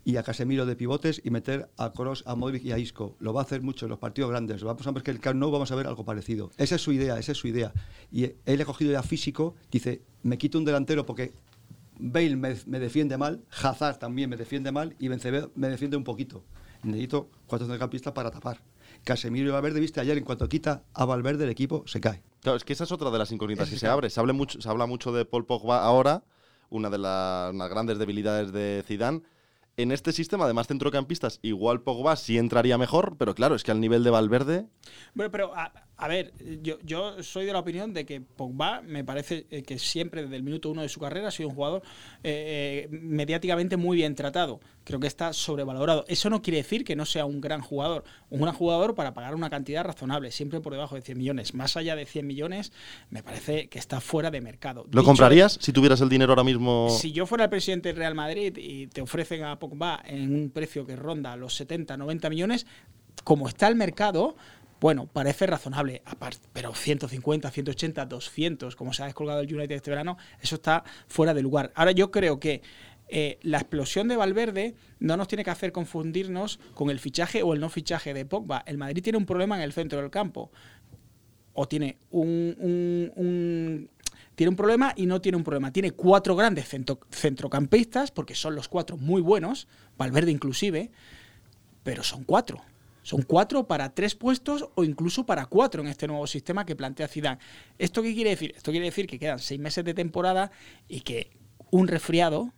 y 0.05 0.17
a 0.17 0.23
Casemiro 0.23 0.67
de 0.67 0.75
pivotes 0.75 1.21
y 1.25 1.31
meter 1.31 1.69
a 1.77 1.93
Cross, 1.93 2.25
a 2.27 2.35
Modric 2.35 2.65
y 2.65 2.73
a 2.73 2.79
Isco. 2.79 3.17
Lo 3.21 3.33
va 3.33 3.43
a 3.43 3.45
hacer 3.45 3.63
mucho 3.63 3.87
en 3.87 3.91
los 3.91 3.99
partidos 3.99 4.31
grandes. 4.31 4.63
Vamos 4.63 4.87
a 4.87 4.91
ver 4.91 5.03
que 5.03 5.11
el 5.11 5.21
Camp 5.21 5.41
vamos 5.41 5.71
a 5.71 5.77
ver 5.77 5.87
algo 5.87 6.05
parecido. 6.05 6.51
Esa 6.57 6.75
es 6.75 6.83
su 6.83 6.93
idea, 6.93 7.19
esa 7.19 7.33
es 7.33 7.39
su 7.39 7.47
idea. 7.47 7.73
Y 8.11 8.33
él 8.47 8.61
ha 8.61 8.65
cogido 8.65 8.91
ya 8.93 9.03
físico, 9.03 9.55
dice, 9.71 10.03
me 10.23 10.39
quito 10.39 10.59
un 10.59 10.65
delantero 10.65 11.07
porque 11.07 11.33
Bale 12.01 12.37
me, 12.37 12.79
defiende 12.79 13.19
mal, 13.19 13.45
Hazard 13.51 13.99
también 13.99 14.31
me 14.31 14.37
defiende 14.37 14.71
mal 14.71 14.95
y 15.01 15.09
Benzema 15.09 15.49
me 15.57 15.69
defiende 15.69 15.97
un 15.97 16.05
poquito. 16.05 16.45
Necesito 16.83 17.31
cuatro 17.47 17.67
centrocampistas 17.67 18.13
para 18.13 18.31
tapar. 18.31 18.61
Casemiro 19.05 19.49
y 19.49 19.53
Valverde, 19.53 19.81
viste, 19.81 20.01
ayer 20.01 20.17
en 20.19 20.25
cuanto 20.25 20.49
quita 20.49 20.85
a 20.95 21.05
Valverde 21.05 21.45
el 21.45 21.51
equipo 21.51 21.85
se 21.87 22.01
cae. 22.01 22.23
Claro, 22.41 22.57
es 22.57 22.65
que 22.65 22.73
esa 22.73 22.85
es 22.85 22.93
otra 22.93 23.11
de 23.11 23.19
las 23.19 23.33
incógnitas 23.33 23.69
que 23.69 23.77
se 23.77 23.87
abre. 23.87 24.11
Se 24.11 24.21
habla, 24.21 24.33
mucho, 24.33 24.61
se 24.61 24.69
habla 24.69 24.87
mucho 24.87 25.13
de 25.13 25.25
Paul 25.25 25.45
Pogba 25.45 25.83
ahora, 25.83 26.25
una 26.71 26.91
de 26.91 26.99
las 26.99 27.71
grandes 27.71 27.99
debilidades 27.99 28.53
de 28.53 28.85
Zidane 28.87 29.23
en 29.79 29.93
este 29.93 30.13
sistema 30.13 30.49
de 30.49 30.55
más 30.55 30.67
centrocampistas, 30.67 31.39
igual 31.41 31.83
Pogba 31.83 32.17
sí 32.17 32.37
entraría 32.37 32.77
mejor, 32.77 33.15
pero 33.17 33.37
claro, 33.37 33.55
es 33.55 33.63
que 33.63 33.71
al 33.71 33.81
nivel 33.81 34.03
de 34.03 34.11
Valverde. 34.11 34.67
Bueno, 35.15 35.31
pero 35.31 35.53
a, 35.55 36.09
ver, 36.09 36.33
yo, 36.63 36.79
yo, 36.83 37.23
soy 37.23 37.47
de 37.47 37.53
la 37.53 37.61
opinión 37.61 37.95
de 37.95 38.05
que 38.05 38.21
Pogba 38.21 38.83
me 38.83 39.05
parece 39.05 39.47
eh, 39.51 39.63
que 39.63 39.79
siempre 39.79 40.23
desde 40.23 40.35
el 40.35 40.43
minuto 40.43 40.69
uno 40.71 40.83
de 40.83 40.89
su 40.89 40.99
carrera 40.99 41.29
ha 41.29 41.31
sido 41.31 41.51
un 41.51 41.55
jugador 41.55 41.83
eh, 42.25 42.89
eh, 42.91 42.99
mediáticamente 43.01 43.77
muy 43.77 43.99
bien 43.99 44.17
tratado. 44.17 44.59
Creo 44.83 44.99
que 44.99 45.07
está 45.07 45.33
sobrevalorado. 45.33 46.05
Eso 46.09 46.29
no 46.29 46.43
quiere 46.43 46.59
decir 46.59 46.83
que 46.83 46.97
no 46.97 47.05
sea 47.05 47.25
un 47.25 47.41
gran 47.41 47.61
jugador. 47.61 48.05
Un 48.31 48.41
gran 48.41 48.55
jugador 48.55 48.95
para 48.95 49.15
pagar 49.15 49.35
una 49.35 49.51
cantidad 49.51 49.85
razonable, 49.85 50.33
siempre 50.33 50.61
por 50.61 50.73
debajo 50.73 50.97
de 50.97 51.03
100 51.03 51.19
millones. 51.19 51.55
Más 51.55 51.77
allá 51.77 51.95
de 51.95 52.07
100 52.07 52.27
millones, 52.27 52.73
me 53.11 53.23
parece 53.23 53.69
que 53.69 53.79
está 53.79 54.01
fuera 54.01 54.31
de 54.31 54.41
mercado. 54.41 54.87
¿Lo 54.91 55.05
comprarías 55.05 55.59
si 55.61 55.73
tuvieras 55.73 56.01
el 56.01 56.09
dinero 56.09 56.33
ahora 56.33 56.45
mismo? 56.45 56.89
Si 56.91 57.13
yo 57.13 57.27
fuera 57.27 57.45
el 57.45 57.51
presidente 57.51 57.91
del 57.91 57.97
Real 57.97 58.15
Madrid 58.15 58.57
y 58.57 58.87
te 58.87 59.03
ofrecen 59.03 59.45
a 59.45 59.59
Pogba 59.69 60.03
en 60.05 60.35
un 60.35 60.51
precio 60.51 60.87
que 60.87 60.97
ronda 60.97 61.37
los 61.37 61.55
70, 61.55 61.97
90 61.97 62.31
millones, 62.31 62.67
como 63.25 63.49
está 63.49 63.69
el 63.69 63.77
mercado, 63.77 64.37
bueno, 64.81 65.07
parece 65.07 65.47
razonable, 65.47 66.03
pero 66.53 66.75
150, 66.75 67.51
180, 67.51 68.07
200, 68.07 68.77
como 68.77 68.93
se 68.93 69.03
ha 69.03 69.07
descolgado 69.07 69.41
el 69.41 69.53
United 69.53 69.77
este 69.77 69.91
verano, 69.91 70.17
eso 70.41 70.55
está 70.55 70.85
fuera 71.09 71.35
de 71.35 71.43
lugar. 71.43 71.73
Ahora 71.75 71.91
yo 71.93 72.11
creo 72.11 72.39
que 72.39 72.63
eh, 73.09 73.39
la 73.43 73.59
explosión 73.59 74.07
de 74.07 74.17
Valverde 74.17 74.75
no 75.01 75.17
nos 75.17 75.29
tiene 75.29 75.43
que 75.43 75.51
hacer 75.51 75.73
confundirnos 75.73 76.61
con 76.75 76.91
el 76.91 77.01
fichaje 77.01 77.43
o 77.43 77.55
el 77.55 77.61
no 77.61 77.71
fichaje 77.71 78.15
de 78.15 78.25
Pogba. 78.25 78.63
El 78.67 78.79
Madrid 78.79 79.03
tiene 79.03 79.19
un 79.19 79.27
problema 79.27 79.57
en 79.57 79.63
el 79.63 79.73
centro 79.73 80.01
del 80.01 80.11
campo. 80.11 80.51
O 81.55 81.67
tiene 81.67 81.99
un, 82.11 83.91
tiene 84.39 84.51
un 84.51 84.57
problema 84.57 84.93
y 84.95 85.07
no 85.07 85.21
tiene 85.21 85.35
un 85.35 85.43
problema. 85.43 85.73
Tiene 85.73 85.91
cuatro 85.91 86.37
grandes 86.37 86.69
centrocampistas, 87.11 88.13
porque 88.13 88.37
son 88.37 88.55
los 88.55 88.69
cuatro 88.69 88.97
muy 88.97 89.21
buenos, 89.21 89.67
Valverde 89.97 90.31
inclusive, 90.31 90.93
pero 91.83 92.05
son 92.05 92.23
cuatro. 92.23 92.63
Son 93.03 93.23
cuatro 93.23 93.67
para 93.67 93.93
tres 93.97 94.15
puestos 94.15 94.69
o 94.77 94.85
incluso 94.85 95.27
para 95.27 95.47
cuatro 95.47 95.83
en 95.83 95.89
este 95.89 96.07
nuevo 96.07 96.25
sistema 96.29 96.65
que 96.65 96.77
plantea 96.77 97.09
Zidane. 97.09 97.41
¿Esto 97.81 98.01
qué 98.01 98.15
quiere 98.15 98.31
decir? 98.31 98.55
Esto 98.57 98.71
quiere 98.71 98.87
decir 98.87 99.09
que 99.09 99.19
quedan 99.19 99.41
seis 99.41 99.59
meses 99.59 99.85
de 99.85 99.93
temporada 99.93 100.53
y 100.87 101.01
que 101.01 101.33
un 101.73 101.89
resfriado 101.89 102.53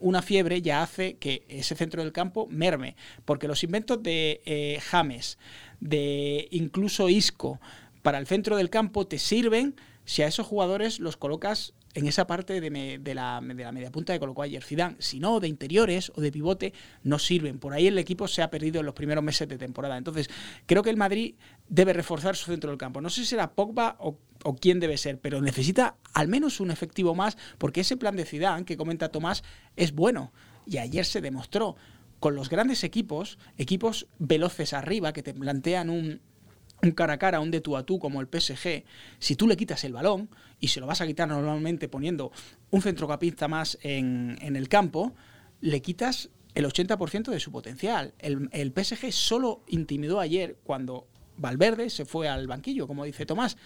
una 0.00 0.20
fiebre 0.20 0.62
ya 0.62 0.82
hace 0.82 1.14
que 1.18 1.44
ese 1.48 1.76
centro 1.76 2.02
del 2.02 2.10
campo 2.10 2.48
merme, 2.50 2.96
porque 3.24 3.46
los 3.46 3.62
inventos 3.62 4.02
de 4.02 4.42
eh, 4.44 4.80
James, 4.90 5.38
de 5.78 6.48
incluso 6.50 7.08
Isco, 7.08 7.60
para 8.02 8.18
el 8.18 8.26
centro 8.26 8.56
del 8.56 8.68
campo 8.68 9.06
te 9.06 9.18
sirven 9.20 9.76
si 10.04 10.22
a 10.22 10.26
esos 10.26 10.46
jugadores 10.46 11.00
los 11.00 11.16
colocas 11.16 11.74
en 11.94 12.06
esa 12.06 12.26
parte 12.26 12.60
de, 12.60 13.14
la, 13.14 13.40
media 13.40 13.90
punta 13.90 14.12
que 14.12 14.18
colocó 14.18 14.42
ayer 14.42 14.62
Zidane. 14.62 14.96
Si 14.98 15.20
no, 15.20 15.38
de 15.38 15.48
interiores 15.48 16.10
o 16.14 16.20
de 16.20 16.32
pivote 16.32 16.74
no 17.04 17.18
sirven. 17.18 17.58
Por 17.58 17.72
ahí 17.72 17.86
el 17.86 17.98
equipo 17.98 18.26
se 18.26 18.42
ha 18.42 18.50
perdido 18.50 18.80
en 18.80 18.86
los 18.86 18.94
primeros 18.94 19.22
meses 19.22 19.48
de 19.48 19.56
temporada. 19.56 19.96
Entonces, 19.96 20.28
creo 20.66 20.82
que 20.82 20.90
el 20.90 20.96
Madrid 20.96 21.36
debe 21.68 21.92
reforzar 21.92 22.36
su 22.36 22.46
centro 22.46 22.70
del 22.70 22.78
campo. 22.78 23.00
No 23.00 23.10
sé 23.10 23.20
si 23.20 23.28
será 23.28 23.52
Pogba 23.52 23.96
o, 24.00 24.18
quién 24.60 24.80
debe 24.80 24.98
ser, 24.98 25.20
pero 25.20 25.40
necesita 25.40 25.96
al 26.12 26.28
menos 26.28 26.60
un 26.60 26.70
efectivo 26.70 27.14
más, 27.14 27.38
porque 27.58 27.80
ese 27.80 27.96
plan 27.96 28.16
de 28.16 28.26
Zidane 28.26 28.64
que 28.64 28.76
comenta 28.76 29.10
Tomás 29.10 29.44
es 29.76 29.92
bueno. 29.92 30.32
Y 30.66 30.78
ayer 30.78 31.04
se 31.04 31.20
demostró 31.20 31.76
con 32.18 32.34
los 32.34 32.48
grandes 32.48 32.84
equipos, 32.84 33.38
equipos 33.56 34.08
veloces 34.18 34.72
arriba 34.72 35.12
que 35.12 35.22
te 35.22 35.32
plantean 35.32 35.90
un, 35.90 36.20
un 36.84 36.92
cara 36.92 37.14
a 37.14 37.18
cara, 37.18 37.40
un 37.40 37.50
de 37.50 37.60
tú 37.60 37.76
a 37.76 37.84
tú 37.84 37.98
como 37.98 38.20
el 38.20 38.28
PSG, 38.28 38.84
si 39.18 39.36
tú 39.36 39.48
le 39.48 39.56
quitas 39.56 39.84
el 39.84 39.92
balón, 39.92 40.28
y 40.60 40.68
se 40.68 40.80
lo 40.80 40.86
vas 40.86 41.00
a 41.00 41.06
quitar 41.06 41.28
normalmente 41.28 41.88
poniendo 41.88 42.32
un 42.70 42.82
centrocampista 42.82 43.48
más 43.48 43.78
en, 43.82 44.38
el 44.40 44.68
campo, 44.68 45.14
le 45.60 45.82
quitas 45.82 46.30
el 46.54 46.66
80% 46.66 47.30
de 47.30 47.40
su 47.40 47.50
potencial. 47.50 48.14
El, 48.18 48.48
el 48.52 48.72
PSG 48.72 49.12
solo 49.12 49.64
intimidó 49.68 50.20
ayer 50.20 50.56
cuando 50.62 51.08
Valverde 51.36 51.90
se 51.90 52.04
fue 52.04 52.28
al 52.28 52.46
banquillo, 52.46 52.86
como 52.86 53.04
dice 53.04 53.26
Tomás. 53.26 53.56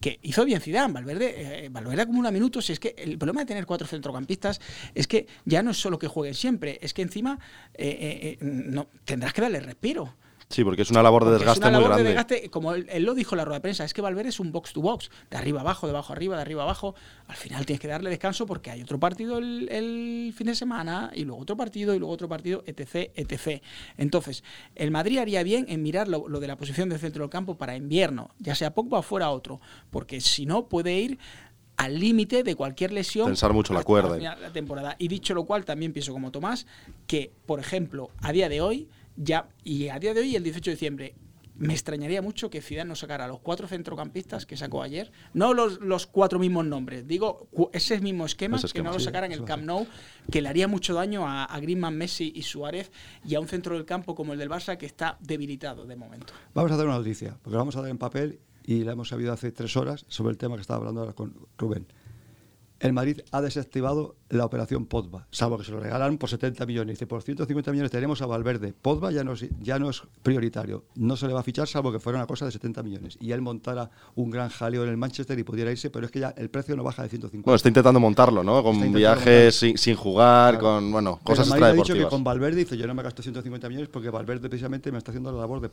que 0.00 0.18
hizo 0.22 0.44
bien 0.46 0.60
Zidane, 0.60 0.94
Valverde, 0.94 1.66
eh, 1.66 1.68
Valverde 1.68 2.02
acumula 2.02 2.30
minutos 2.30 2.70
y 2.70 2.72
es 2.72 2.80
que 2.80 2.94
el 2.96 3.18
problema 3.18 3.40
de 3.40 3.46
tener 3.46 3.66
cuatro 3.66 3.86
centrocampistas 3.86 4.58
es 4.94 5.06
que 5.06 5.26
ya 5.44 5.62
no 5.62 5.72
es 5.72 5.76
solo 5.76 5.98
que 5.98 6.08
jueguen 6.08 6.34
siempre, 6.34 6.78
es 6.80 6.94
que 6.94 7.02
encima 7.02 7.38
eh, 7.74 7.86
eh, 8.00 8.18
eh, 8.22 8.38
no, 8.40 8.88
tendrás 9.04 9.34
que 9.34 9.42
darle 9.42 9.60
respiro. 9.60 10.14
Sí, 10.50 10.64
porque 10.64 10.82
es 10.82 10.90
una 10.90 11.02
labor 11.02 11.24
de 11.24 11.30
desgaste 11.30 11.60
es 11.60 11.68
una 11.68 11.78
muy 11.78 11.88
labor 11.88 11.96
de 11.96 12.02
grande. 12.02 12.10
desgaste, 12.10 12.50
como 12.50 12.74
él, 12.74 12.86
él 12.90 13.04
lo 13.04 13.14
dijo 13.14 13.36
en 13.36 13.38
la 13.38 13.44
rueda 13.44 13.58
de 13.58 13.62
prensa, 13.62 13.84
es 13.84 13.94
que 13.94 14.02
Valverde 14.02 14.30
es 14.30 14.40
un 14.40 14.50
box 14.50 14.72
to 14.72 14.80
box, 14.80 15.08
de 15.30 15.36
arriba 15.36 15.60
abajo, 15.60 15.86
de 15.86 15.92
abajo 15.92 16.12
arriba, 16.12 16.34
de 16.34 16.42
arriba 16.42 16.64
abajo. 16.64 16.96
Al 17.28 17.36
final 17.36 17.64
tienes 17.64 17.80
que 17.80 17.86
darle 17.86 18.10
descanso 18.10 18.46
porque 18.46 18.70
hay 18.70 18.82
otro 18.82 18.98
partido 18.98 19.38
el, 19.38 19.68
el 19.70 20.34
fin 20.36 20.48
de 20.48 20.56
semana 20.56 21.12
y 21.14 21.24
luego 21.24 21.40
otro 21.42 21.56
partido 21.56 21.94
y 21.94 22.00
luego 22.00 22.12
otro 22.12 22.28
partido, 22.28 22.64
etc, 22.66 23.12
etc. 23.14 23.62
Entonces, 23.96 24.42
el 24.74 24.90
Madrid 24.90 25.18
haría 25.18 25.44
bien 25.44 25.66
en 25.68 25.82
mirar 25.82 26.08
lo, 26.08 26.28
lo 26.28 26.40
de 26.40 26.48
la 26.48 26.56
posición 26.56 26.88
del 26.88 26.98
centro 26.98 27.22
del 27.22 27.30
campo 27.30 27.56
para 27.56 27.76
invierno, 27.76 28.30
ya 28.40 28.56
sea 28.56 28.74
Pogba 28.74 28.98
o 28.98 29.02
fuera 29.02 29.30
otro, 29.30 29.60
porque 29.90 30.20
si 30.20 30.46
no 30.46 30.66
puede 30.66 30.98
ir 30.98 31.18
al 31.80 31.98
límite 31.98 32.42
de 32.42 32.56
cualquier 32.56 32.92
lesión. 32.92 33.26
Tensar 33.26 33.54
mucho 33.54 33.72
la 33.72 33.82
cuerda. 33.82 34.14
de 34.16 34.20
la 34.20 34.52
temporada. 34.52 34.96
Y 34.98 35.08
dicho 35.08 35.32
lo 35.32 35.44
cual, 35.44 35.64
también 35.64 35.94
pienso 35.94 36.12
como 36.12 36.30
Tomás 36.30 36.66
que, 37.06 37.32
por 37.46 37.58
ejemplo, 37.58 38.10
a 38.20 38.32
día 38.32 38.50
de 38.50 38.60
hoy, 38.60 38.88
ya, 39.22 39.48
y 39.62 39.88
a 39.88 39.98
día 39.98 40.14
de 40.14 40.20
hoy, 40.20 40.34
el 40.34 40.42
18 40.42 40.70
de 40.70 40.74
diciembre, 40.74 41.14
me 41.56 41.74
extrañaría 41.74 42.22
mucho 42.22 42.48
que 42.48 42.62
Zidane 42.62 42.88
no 42.88 42.96
sacara 42.96 43.26
a 43.26 43.28
los 43.28 43.40
cuatro 43.40 43.68
centrocampistas 43.68 44.46
que 44.46 44.56
sacó 44.56 44.82
ayer, 44.82 45.12
no 45.34 45.52
los, 45.52 45.78
los 45.80 46.06
cuatro 46.06 46.38
mismos 46.38 46.64
nombres, 46.64 47.06
digo 47.06 47.48
ese 47.74 48.00
mismo 48.00 48.24
esquema, 48.24 48.56
Ese 48.56 48.68
que 48.68 48.82
no 48.82 48.90
lo 48.92 48.98
sí, 48.98 49.04
sacara 49.04 49.26
en 49.26 49.32
el 49.32 49.44
Camp 49.44 49.64
Nou, 49.64 49.86
que 50.32 50.40
le 50.40 50.48
haría 50.48 50.68
mucho 50.68 50.94
daño 50.94 51.28
a, 51.28 51.44
a 51.44 51.60
Griezmann, 51.60 51.98
Messi 51.98 52.32
y 52.34 52.42
Suárez 52.44 52.90
y 53.26 53.34
a 53.34 53.40
un 53.40 53.46
centro 53.46 53.74
del 53.74 53.84
campo 53.84 54.14
como 54.14 54.32
el 54.32 54.38
del 54.38 54.48
Barça 54.48 54.78
que 54.78 54.86
está 54.86 55.18
debilitado 55.20 55.84
de 55.84 55.96
momento. 55.96 56.32
Vamos 56.54 56.70
a 56.70 56.74
hacer 56.76 56.86
una 56.86 56.96
noticia, 56.96 57.36
porque 57.42 57.52
la 57.52 57.58
vamos 57.58 57.76
a 57.76 57.82
dar 57.82 57.90
en 57.90 57.98
papel 57.98 58.40
y 58.64 58.84
la 58.84 58.92
hemos 58.92 59.10
sabido 59.10 59.34
hace 59.34 59.52
tres 59.52 59.76
horas 59.76 60.06
sobre 60.08 60.32
el 60.32 60.38
tema 60.38 60.54
que 60.54 60.62
estaba 60.62 60.78
hablando 60.78 61.02
ahora 61.02 61.12
con 61.12 61.34
Rubén. 61.58 61.86
El 62.80 62.94
Madrid 62.94 63.20
ha 63.30 63.42
desactivado 63.42 64.16
la 64.30 64.46
operación 64.46 64.86
Podba, 64.86 65.26
salvo 65.30 65.58
que 65.58 65.64
se 65.64 65.70
lo 65.70 65.80
regalan 65.80 66.16
por 66.16 66.30
70 66.30 66.64
millones. 66.64 66.94
Dice, 66.96 67.06
por 67.06 67.22
150 67.22 67.70
millones 67.72 67.90
tenemos 67.90 68.22
a 68.22 68.26
Valverde. 68.26 68.72
Podba 68.72 69.10
ya 69.10 69.22
no, 69.22 69.32
es, 69.34 69.44
ya 69.60 69.78
no 69.78 69.90
es 69.90 70.02
prioritario. 70.22 70.84
No 70.94 71.16
se 71.16 71.26
le 71.26 71.34
va 71.34 71.40
a 71.40 71.42
fichar 71.42 71.68
salvo 71.68 71.92
que 71.92 71.98
fuera 72.00 72.18
una 72.18 72.26
cosa 72.26 72.46
de 72.46 72.52
70 72.52 72.82
millones. 72.82 73.18
Y 73.20 73.32
él 73.32 73.42
montara 73.42 73.90
un 74.14 74.30
gran 74.30 74.48
jaleo 74.48 74.84
en 74.84 74.88
el 74.90 74.96
Manchester 74.96 75.38
y 75.38 75.42
pudiera 75.42 75.70
irse, 75.70 75.90
pero 75.90 76.06
es 76.06 76.12
que 76.12 76.20
ya 76.20 76.30
el 76.38 76.48
precio 76.48 76.74
no 76.74 76.82
baja 76.82 77.02
de 77.02 77.10
150. 77.10 77.44
Bueno, 77.44 77.56
está 77.56 77.68
intentando 77.68 78.00
montarlo, 78.00 78.42
¿no? 78.42 78.62
Con 78.62 78.92
viajes 78.94 79.54
sin, 79.56 79.76
sin 79.76 79.94
jugar, 79.96 80.58
Claro. 80.58 80.76
con, 80.76 80.92
bueno, 80.92 81.14
Pero 81.22 81.24
cosas 81.24 81.46
el 81.46 81.50
Madrid 81.50 81.64
ha 81.64 81.66
dicho 81.72 81.76
que 81.76 81.80
extradeportivas. 82.00 82.10
con 82.10 82.24
Valverde 82.24 82.56
dice 82.56 82.76
yo 82.78 82.86
no 82.86 82.94
me 82.94 83.02
gasto 83.02 83.22
150 83.22 83.68
millones 83.68 83.88
porque 83.90 84.08
Valverde 84.10 84.48
precisamente 84.48 84.90
me 84.90 84.98
está 84.98 85.10
haciendo 85.10 85.30
la 85.32 85.38
labor 85.40 85.60
de. 85.60 85.68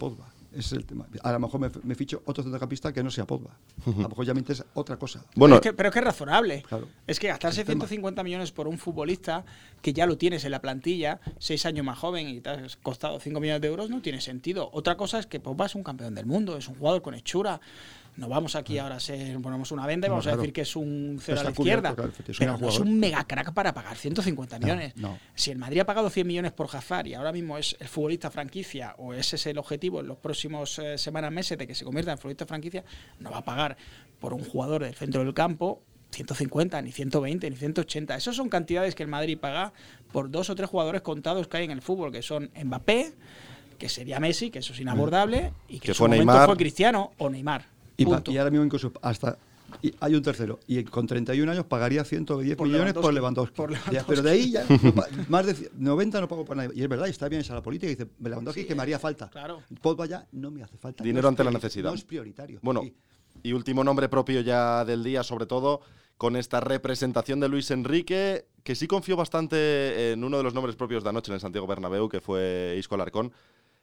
Ese 0.52 0.60
es 0.60 0.72
el 0.74 0.86
tema. 0.86 1.06
A 1.24 1.32
lo 1.32 1.40
mejor 1.40 1.60
me, 1.62 1.70
me 1.84 1.96
ficho 1.96 2.22
otro 2.26 2.44
centrocampista 2.44 2.92
que 2.92 3.02
no 3.02 3.10
sea 3.12 3.26
Pogba. 3.26 3.52
A 3.86 3.90
lo 4.02 4.10
mejor 4.10 4.26
ya 4.26 4.34
me 4.34 4.40
interesa 4.40 4.66
otra 4.74 4.98
cosa. 4.98 5.24
Bueno, 5.36 5.56
pero, 5.56 5.56
es 5.56 5.62
que, 5.62 5.74
pero 5.74 5.90
es 5.90 5.94
que 5.94 6.00
es 6.00 6.06
razonable. 6.06 6.64
Claro. 6.68 6.88
Es 7.06 7.20
que 7.20 7.27
gastarse 7.27 7.62
El 7.62 7.68
tema. 7.68 7.86
150 7.88 8.24
millones 8.24 8.51
por 8.51 8.68
un 8.68 8.77
futbolista 8.77 9.46
que 9.82 9.94
ya 9.94 10.06
lo 10.06 10.18
tienes 10.18 10.44
en 10.46 10.51
la 10.51 10.62
plantilla, 10.62 11.20
seis 11.38 11.66
años 11.66 11.86
más 11.86 11.98
joven 11.98 12.27
y 12.27 12.42
te 12.42 12.50
has 12.50 12.75
costado 12.77 13.20
5 13.20 13.39
millones 13.39 13.62
de 13.62 13.68
euros, 13.68 13.89
no 13.89 14.01
tiene 14.01 14.20
sentido. 14.20 14.70
Otra 14.74 14.98
cosa 14.98 15.20
es 15.20 15.25
que 15.25 15.39
Pogba 15.39 15.68
es 15.68 15.75
un 15.75 15.84
campeón 15.84 16.16
del 16.16 16.25
mundo, 16.25 16.58
es 16.58 16.68
un 16.68 16.75
jugador 16.75 17.01
con 17.01 17.13
hechura. 17.13 17.62
No 18.18 18.27
vamos 18.27 18.56
aquí 18.56 18.80
ahora 18.80 18.96
a 18.96 19.00
ser, 19.00 19.39
ponemos 19.42 19.72
una 19.72 19.86
venda 19.86 20.08
y 20.08 20.10
No, 20.10 20.16
vamos 20.16 20.27
a 20.27 20.36
decir 20.36 20.51
que 20.51 20.62
es 20.62 20.75
un 20.75 21.20
cero 21.22 21.39
a 21.39 21.44
la 21.44 21.51
izquierda. 21.51 21.94
claro, 21.94 22.12
es 22.12 22.30
un 22.30 22.36
pero 22.39 22.58
no 22.58 22.70
es 22.70 22.80
un 22.80 23.00
mega 23.00 23.24
crack 23.25 23.54
para 23.54 23.74
pagar 23.75 23.96
150 23.96 24.58
millones. 24.58 24.96
no. 24.96 25.20
Si 25.36 25.51
el 25.51 25.60
Madrid 25.60 25.82
ha 25.82 25.86
pagado 25.86 26.10
100 26.10 26.25
millones 26.25 26.51
por 26.51 26.68
Hazard 26.75 27.06
y 27.06 27.13
ahora 27.13 27.32
mismo 27.32 27.60
es 27.60 27.77
el 27.80 27.88
futbolista 27.88 28.32
franquicia 28.32 28.96
o 28.98 29.13
ese 29.13 29.36
es 29.36 29.46
el 29.46 29.60
objetivo 29.60 30.00
en 30.00 30.08
los 30.08 30.18
próximos 30.18 30.80
eh, 30.80 30.98
semanas, 30.98 31.32
meses 31.32 31.60
de 31.60 31.68
que 31.68 31.75
se 31.75 31.86
convierta 31.86 32.12
en 32.12 32.18
futbolista 32.18 32.48
franquicia, 32.48 32.84
no 33.20 33.30
va 33.30 33.38
a 33.38 33.46
pagar 33.46 33.77
por 34.20 34.34
un 34.34 34.44
jugador 34.44 34.84
del 34.84 34.96
centro 34.96 35.24
del 35.24 35.36
campo 35.36 35.84
150, 36.12 36.82
ni 36.82 36.92
120, 36.92 37.50
ni 37.50 37.56
180. 37.56 38.16
Esas 38.16 38.36
son 38.36 38.50
cantidades 38.50 38.96
que 38.96 39.04
el 39.04 39.10
Madrid 39.10 39.38
paga 39.38 39.74
por 40.12 40.30
dos 40.32 40.50
o 40.50 40.56
tres 40.56 40.70
jugadores 40.70 41.02
contados 41.02 41.48
que 41.48 41.58
hay 41.58 41.66
en 41.66 41.72
el 41.72 41.82
fútbol, 41.82 42.12
que 42.12 42.22
son 42.22 42.50
Mbappé, 42.64 43.14
que 43.78 43.90
sería 43.90 44.20
Messi, 44.20 44.50
que 44.50 44.60
eso 44.60 44.74
es 44.74 44.80
inabordable, 44.80 45.54
y 45.68 45.76
que, 45.76 45.80
Que 45.86 45.92
en 45.92 45.96
su 45.96 46.00
fue 46.00 46.08
momento 46.10 46.32
Neymar. 46.32 46.46
fue 46.48 46.58
Cristiano 46.58 47.12
o 47.18 47.30
Neymar. 47.30 47.66
Y, 47.98 48.06
ahora 48.38 48.50
mismo 48.52 48.64
incluso 48.66 48.92
hasta 49.02 49.38
y 49.82 49.94
hay 50.00 50.16
un 50.16 50.22
tercero 50.22 50.60
y 50.66 50.82
con 50.86 51.06
31 51.08 51.52
años 51.52 51.66
pagaría 51.66 52.06
110 52.06 52.56
Por 52.56 52.68
millones 52.70 52.94
por 52.94 53.14
Lewandowski. 53.14 53.56
Lewandowski. 53.58 53.84
Por 53.86 53.94
Ya, 53.94 54.06
pero 54.08 54.22
de 54.22 54.32
ahí 54.32 54.52
ya 54.52 54.66
más 55.28 55.46
de 55.46 55.56
ci- 55.56 55.70
90 55.78 56.22
no 56.22 56.28
pago 56.30 56.46
por 56.46 56.56
nadie. 56.56 56.70
Y 56.74 56.84
es 56.84 56.88
verdad, 56.88 57.08
y 57.08 57.10
está 57.10 57.28
bien 57.28 57.42
esa 57.42 57.54
la 57.54 57.62
política. 57.62 57.92
y 57.92 57.96
Dice, 57.96 58.08
Lewandowski 58.24 58.64
que 58.66 58.76
me 58.76 58.84
haría 58.84 58.98
falta. 58.98 59.30
claro. 59.30 59.62
Pogba 59.82 60.06
ya 60.06 60.26
no 60.32 60.52
me 60.52 60.64
hace 60.64 60.78
falta. 60.78 61.04
Dinero 61.04 61.24
No 61.24 61.28
ante 61.30 61.44
la 61.44 61.52
necesidad. 61.52 61.90
No 61.90 61.96
es 61.96 62.04
prioritario. 62.06 62.60
Bueno, 62.64 62.82
y 63.44 63.53
último 63.53 63.84
nombre 63.84 64.10
propio 64.10 64.41
ya 64.41 64.86
del 64.86 65.03
día, 65.03 65.24
sobre 65.24 65.46
todo 65.46 65.82
con 66.17 66.36
esta 66.36 66.60
representación 66.60 67.39
de 67.39 67.48
Luis 67.48 67.70
Enrique, 67.72 68.46
que 68.63 68.75
sí 68.75 68.88
confío 68.88 69.15
bastante 69.15 70.12
en 70.12 70.24
uno 70.24 70.38
de 70.38 70.44
los 70.44 70.53
nombres 70.53 70.75
propios 70.75 71.03
de 71.03 71.10
anoche 71.10 71.32
en 71.32 71.36
el 71.36 71.41
Santiago 71.41 71.67
Bernabéu, 71.67 72.10
que 72.10 72.22
fue 72.22 72.75
Isco 72.77 72.96
Alarcón. 72.96 73.32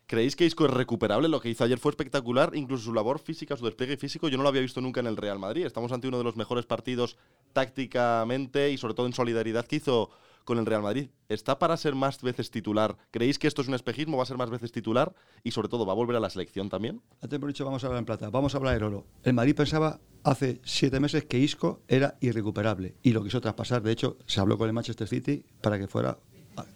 ¿Creéis 0.06 0.36
que 0.36 0.44
Isco 0.44 0.66
es 0.66 0.70
recuperable? 0.70 1.28
Lo 1.28 1.40
que 1.40 1.48
hizo 1.48 1.64
ayer 1.64 1.78
fue 1.78 1.90
espectacular, 1.90 2.50
incluso 2.54 2.84
su 2.84 2.92
labor 2.92 3.18
física, 3.18 3.56
su 3.56 3.64
despliegue 3.64 3.96
físico, 3.96 4.28
yo 4.28 4.36
no 4.36 4.42
lo 4.42 4.50
había 4.50 4.60
visto 4.60 4.80
nunca 4.80 5.00
en 5.00 5.06
el 5.06 5.16
Real 5.16 5.38
Madrid. 5.38 5.64
Estamos 5.64 5.92
ante 5.92 6.08
uno 6.08 6.18
de 6.18 6.24
los 6.24 6.36
mejores 6.36 6.66
partidos 6.66 7.16
tácticamente 7.54 8.70
y 8.70 8.76
sobre 8.76 8.94
todo 8.94 9.06
en 9.06 9.14
solidaridad 9.14 9.64
que 9.64 9.76
hizo 9.76 10.10
con 10.44 10.58
el 10.58 10.66
Real 10.66 10.82
Madrid. 10.82 11.08
¿Está 11.28 11.58
para 11.58 11.76
ser 11.76 11.94
más 11.94 12.22
veces 12.22 12.50
titular? 12.50 12.96
¿Creéis 13.10 13.38
que 13.38 13.48
esto 13.48 13.62
es 13.62 13.68
un 13.68 13.74
espejismo? 13.74 14.16
¿Va 14.16 14.22
a 14.22 14.26
ser 14.26 14.36
más 14.36 14.50
veces 14.50 14.72
titular? 14.72 15.14
Y 15.42 15.50
sobre 15.50 15.68
todo, 15.68 15.86
¿va 15.86 15.92
a 15.92 15.96
volver 15.96 16.16
a 16.16 16.20
la 16.20 16.30
selección 16.30 16.68
también? 16.68 17.00
Antes 17.22 17.36
hemos 17.36 17.48
dicho, 17.48 17.64
vamos 17.64 17.82
a 17.84 17.86
hablar 17.86 18.00
en 18.00 18.06
plata, 18.06 18.30
vamos 18.30 18.54
a 18.54 18.58
hablar 18.58 18.78
de 18.78 18.84
oro. 18.84 19.06
El 19.22 19.34
Madrid 19.34 19.54
pensaba 19.54 20.00
hace 20.22 20.60
siete 20.64 21.00
meses 21.00 21.24
que 21.24 21.38
Isco 21.38 21.80
era 21.88 22.16
irrecuperable 22.20 22.94
y 23.02 23.12
lo 23.12 23.22
quiso 23.24 23.40
traspasar. 23.40 23.82
De 23.82 23.92
hecho, 23.92 24.18
se 24.26 24.40
habló 24.40 24.58
con 24.58 24.68
el 24.68 24.72
Manchester 24.72 25.08
City 25.08 25.44
para 25.60 25.78
que 25.78 25.88
fuera 25.88 26.18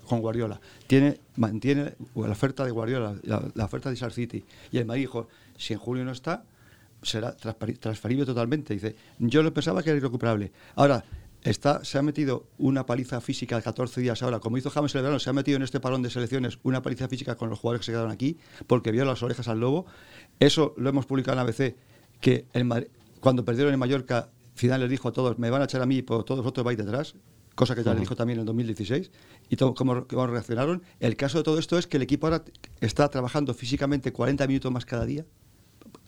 con 0.09 0.21
Guardiola. 0.21 0.61
Tiene, 0.87 1.21
mantiene 1.37 1.95
la 2.15 2.31
oferta 2.31 2.65
de 2.65 2.71
Guardiola, 2.71 3.17
la, 3.23 3.65
oferta 3.65 3.91
de 3.91 4.11
City. 4.11 4.45
Y 4.73 4.79
el 4.79 4.87
Madrid 4.87 5.03
dijo, 5.03 5.29
si 5.57 5.75
en 5.75 5.79
julio 5.79 6.05
no 6.05 6.13
está, 6.13 6.45
será 7.03 7.37
transferible 7.37 8.27
totalmente. 8.27 8.75
Dice, 8.75 8.97
yo 9.19 9.43
lo 9.43 9.53
pensaba 9.53 9.83
que 9.83 9.91
era 9.91 9.99
irrecuperable. 9.99 10.53
Ahora, 10.75 11.05
está, 11.51 11.85
se 11.85 11.99
ha 11.99 12.03
metido 12.03 12.47
una 12.59 12.87
paliza 12.87 13.21
física 13.21 13.57
de 13.57 13.63
14 13.63 14.01
días 14.01 14.23
ahora, 14.23 14.41
como 14.41 14.59
hizo 14.59 14.71
James 14.71 14.95
el 14.95 15.03
verano, 15.03 15.19
se 15.19 15.31
ha 15.31 15.33
metido 15.33 15.57
en 15.57 15.63
este 15.63 15.81
parón 15.81 16.03
de 16.03 16.11
selecciones 16.11 16.59
una 16.63 16.83
paliza 16.83 17.09
física 17.09 17.37
con 17.37 17.49
los 17.49 17.59
jugadores 17.59 17.81
que 17.81 17.87
se 17.87 17.93
quedaron 17.93 18.11
aquí, 18.11 18.39
porque 18.67 18.93
vio 18.93 19.05
las 19.05 19.23
orejas 19.23 19.49
al 19.49 19.61
lobo. 19.61 19.87
Eso 20.41 20.75
lo 20.77 20.89
hemos 20.89 21.07
publicado 21.07 21.41
en 21.41 21.47
ABC, 21.47 21.77
que 22.21 22.47
el 22.53 22.89
cuando 23.21 23.45
perdieron 23.45 23.73
en 23.73 23.81
Mallorca, 23.81 24.31
Zidane 24.57 24.83
les 24.83 24.91
dijo 24.91 25.09
a 25.09 25.13
todos, 25.13 25.39
me 25.39 25.51
van 25.51 25.63
a 25.63 25.65
echar 25.65 25.83
a 25.83 25.87
mí, 25.87 26.03
pero 26.03 26.25
todos 26.25 26.41
vosotros 26.41 26.65
vais 26.65 26.79
detrás, 26.79 27.15
cosa 27.55 27.75
que 27.75 27.83
ya 27.83 27.95
le 27.95 28.01
dijo 28.01 28.15
también 28.15 28.37
en 28.37 28.41
el 28.41 28.47
2016, 28.47 29.11
y 29.49 29.57
todo, 29.57 29.75
cómo, 29.75 30.07
cómo 30.07 30.27
reaccionaron. 30.27 30.83
El 31.01 31.17
caso 31.17 31.39
de 31.39 31.45
todo 31.45 31.59
esto 31.59 31.79
es 31.79 31.87
que 31.87 31.97
el 31.97 32.03
equipo 32.03 32.27
ahora 32.27 32.45
está 32.81 33.09
trabajando 33.09 33.55
físicamente 33.55 34.13
40 34.13 34.47
minutos 34.47 34.71
más 34.71 34.85
cada 34.85 35.05
día, 35.05 35.25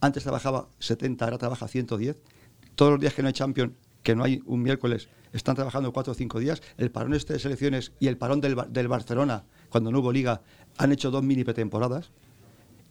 antes 0.01 0.23
trabajaba 0.23 0.69
70, 0.79 1.25
ahora 1.25 1.39
trabaja 1.39 1.69
110. 1.69 2.17
Todos 2.75 2.93
los 2.93 3.01
días 3.01 3.15
que 3.15 3.23
no 3.23 3.29
hay 3.29 3.35
Champions, 3.35 3.73
que 4.03 4.15
no 4.15 4.25
hay 4.25 4.43
un 4.47 4.63
miércoles, 4.63 5.09
están 5.33 5.55
trabajando 5.55 5.93
4 5.93 6.13
o 6.13 6.15
5 6.15 6.41
días. 6.41 6.63
El 6.77 6.91
parón 6.91 7.15
este 7.15 7.35
de 7.35 7.39
selecciones 7.39 7.93
y 8.01 8.09
el 8.09 8.17
parón 8.17 8.41
del, 8.41 8.57
del 8.69 8.89
Barcelona, 8.89 9.45
cuando 9.69 9.91
no 9.91 10.01
hubo 10.01 10.13
liga, 10.13 10.43
han 10.79 10.93
hecho 10.93 11.11
dos 11.11 11.23
mini 11.23 11.45
pretemporadas. 11.45 12.11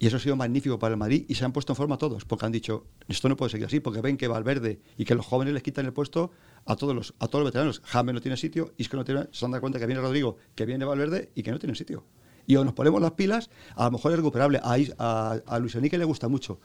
Y 0.01 0.08
eso 0.08 0.16
ha 0.16 0.20
sido 0.20 0.38
magnífico 0.38 0.80
para 0.80 0.94
el 0.94 0.98
Madrid 0.98 1.25
y 1.28 1.36
se 1.36 1.44
han 1.44 1.51
puesto 1.51 1.74
en 1.74 1.75
forma 1.75 1.98
todos, 1.98 2.24
porque 2.24 2.46
han 2.46 2.54
dicho, 2.54 2.86
esto 3.10 3.28
no 3.28 3.36
puede 3.36 3.50
seguir 3.51 3.68
así, 3.68 3.82
porque 3.82 4.00
ven 4.00 4.16
que 4.16 4.30
Valverde 4.30 4.80
y 4.98 5.04
que 5.04 5.13
los 5.13 5.25
jóvenes 5.25 5.54
les 5.54 5.62
quitan 5.62 5.86
el 5.86 5.92
puesto 5.92 6.32
a 6.66 6.78
todos 6.78 6.96
los, 6.96 7.13
a 7.20 7.28
todos 7.28 7.44
los 7.44 7.51
veteranos. 7.51 7.82
James 7.84 8.13
no 8.13 8.22
tiene 8.22 8.38
sitio, 8.38 8.74
Isco 8.78 8.96
no 8.96 9.04
tiene, 9.04 9.28
se 9.32 9.44
han 9.44 9.51
dado 9.51 9.60
cuenta 9.60 9.78
que 9.78 9.86
viene 9.86 10.00
Rodrigo, 10.00 10.38
que 10.56 10.66
viene 10.66 10.86
Valverde 10.86 11.32
y 11.36 11.44
que 11.44 11.51
no 11.51 11.60
tiene 11.60 11.75
sitio. 11.75 12.06
Y 12.48 12.56
o 12.56 12.63
nos 12.63 12.74
ponemos 12.74 13.01
las 13.01 13.12
pilas, 13.12 13.50
a 13.75 13.86
lo 13.86 13.92
mejor 13.92 14.13
es 14.13 14.18
recuperable. 14.18 14.62
A, 14.63 15.42
a 15.46 15.60
Luis 15.60 15.75
Enrique 15.75 15.98
le 15.98 16.06
gusta 16.06 16.30
mucho. 16.30 16.62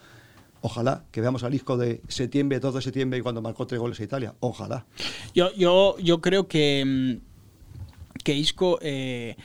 Ojalá 0.66 1.04
que 1.12 1.20
veamos 1.20 1.44
al 1.44 1.52
Isco 1.52 1.76
de 1.76 2.00
septiembre, 2.08 2.58
2 2.58 2.76
de 2.76 2.80
septiembre, 2.80 3.18
y 3.18 3.22
cuando 3.22 3.42
marcó 3.42 3.66
tres 3.66 3.78
goles 3.78 4.00
a 4.00 4.04
Italia. 4.04 4.34
Ojalá. 4.40 4.86
Yo, 5.34 5.52
yo, 5.52 5.98
yo 5.98 6.22
creo 6.22 6.48
que, 6.48 6.82
mm, 6.86 8.16
que 8.24 8.32
Isco 8.32 8.78
eh, 8.80 9.36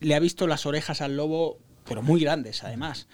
le 0.00 0.14
ha 0.14 0.20
visto 0.20 0.46
las 0.46 0.66
orejas 0.66 1.00
al 1.00 1.16
lobo, 1.16 1.56
pero 1.88 2.02
muy 2.02 2.20
grandes 2.20 2.64
además. 2.64 3.08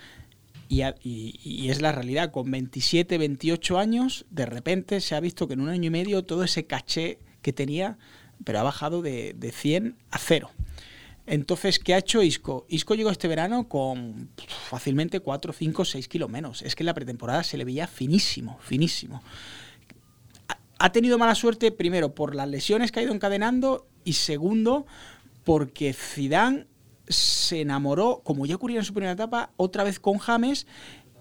Y, 0.68 0.82
y 1.04 1.70
es 1.70 1.80
la 1.80 1.92
realidad, 1.92 2.32
con 2.32 2.50
27, 2.50 3.18
28 3.18 3.78
años, 3.78 4.26
de 4.30 4.46
repente 4.46 5.00
se 5.00 5.14
ha 5.14 5.20
visto 5.20 5.46
que 5.46 5.54
en 5.54 5.60
un 5.60 5.68
año 5.68 5.86
y 5.86 5.90
medio 5.90 6.24
todo 6.24 6.42
ese 6.42 6.66
caché 6.66 7.20
que 7.40 7.52
tenía, 7.52 7.98
pero 8.42 8.58
ha 8.58 8.64
bajado 8.64 9.00
de, 9.00 9.32
de 9.34 9.52
100 9.52 9.96
a 10.10 10.18
0. 10.18 10.50
Entonces, 11.26 11.78
¿qué 11.78 11.94
ha 11.94 11.98
hecho 11.98 12.22
Isco? 12.22 12.66
Isco 12.68 12.94
llegó 12.94 13.10
este 13.10 13.28
verano 13.28 13.68
con 13.68 14.30
fácilmente 14.68 15.20
4, 15.20 15.52
5, 15.52 15.84
6 15.84 16.08
kilos 16.08 16.28
menos. 16.28 16.62
Es 16.62 16.74
que 16.74 16.82
en 16.82 16.86
la 16.86 16.94
pretemporada 16.94 17.44
se 17.44 17.56
le 17.56 17.64
veía 17.64 17.86
finísimo, 17.86 18.58
finísimo 18.60 19.22
ha 20.82 20.90
tenido 20.90 21.16
mala 21.16 21.36
suerte 21.36 21.70
primero 21.70 22.12
por 22.12 22.34
las 22.34 22.48
lesiones 22.48 22.90
que 22.90 22.98
ha 22.98 23.04
ido 23.04 23.14
encadenando 23.14 23.86
y 24.02 24.14
segundo 24.14 24.84
porque 25.44 25.92
Zidane 25.92 26.66
se 27.06 27.60
enamoró, 27.60 28.20
como 28.24 28.46
ya 28.46 28.56
ocurría 28.56 28.80
en 28.80 28.84
su 28.84 28.92
primera 28.92 29.12
etapa, 29.12 29.52
otra 29.56 29.84
vez 29.84 30.00
con 30.00 30.18
James 30.18 30.66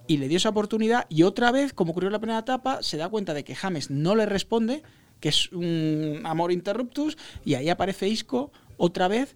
y 0.07 0.17
le 0.17 0.27
dio 0.27 0.37
esa 0.37 0.49
oportunidad 0.49 1.05
y 1.09 1.21
otra 1.21 1.51
vez, 1.51 1.73
como 1.73 1.91
ocurrió 1.91 2.07
en 2.07 2.13
la 2.13 2.19
primera 2.19 2.39
etapa, 2.39 2.81
se 2.81 2.97
da 2.97 3.07
cuenta 3.07 3.35
de 3.35 3.43
que 3.43 3.53
James 3.53 3.91
no 3.91 4.15
le 4.15 4.25
responde, 4.25 4.81
que 5.19 5.29
es 5.29 5.51
un 5.51 6.21
amor 6.23 6.51
interruptus, 6.51 7.15
y 7.45 7.53
ahí 7.53 7.69
aparece 7.69 8.07
Isco 8.07 8.51
otra 8.77 9.07
vez 9.07 9.35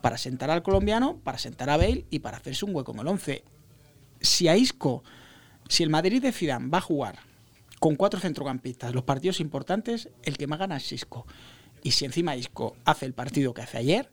para 0.00 0.18
sentar 0.18 0.50
al 0.50 0.62
colombiano, 0.62 1.18
para 1.18 1.38
sentar 1.38 1.70
a 1.70 1.76
Bale 1.76 2.06
y 2.10 2.20
para 2.20 2.38
hacerse 2.38 2.64
un 2.64 2.74
hueco 2.74 2.92
en 2.92 3.00
el 3.00 3.08
11. 3.08 3.44
Si 4.20 4.48
a 4.48 4.56
Isco, 4.56 5.02
si 5.68 5.82
el 5.82 5.90
Madrid 5.90 6.22
de 6.22 6.32
Zidane 6.32 6.68
va 6.68 6.78
a 6.78 6.82
jugar 6.82 7.18
con 7.78 7.96
cuatro 7.96 8.20
centrocampistas, 8.20 8.94
los 8.94 9.04
partidos 9.04 9.40
importantes, 9.40 10.08
el 10.24 10.36
que 10.36 10.46
más 10.46 10.58
gana 10.58 10.76
es 10.76 10.92
Isco. 10.92 11.26
Y 11.82 11.92
si 11.92 12.04
encima 12.04 12.36
Isco 12.36 12.76
hace 12.84 13.06
el 13.06 13.14
partido 13.14 13.54
que 13.54 13.62
hace 13.62 13.78
ayer, 13.78 14.10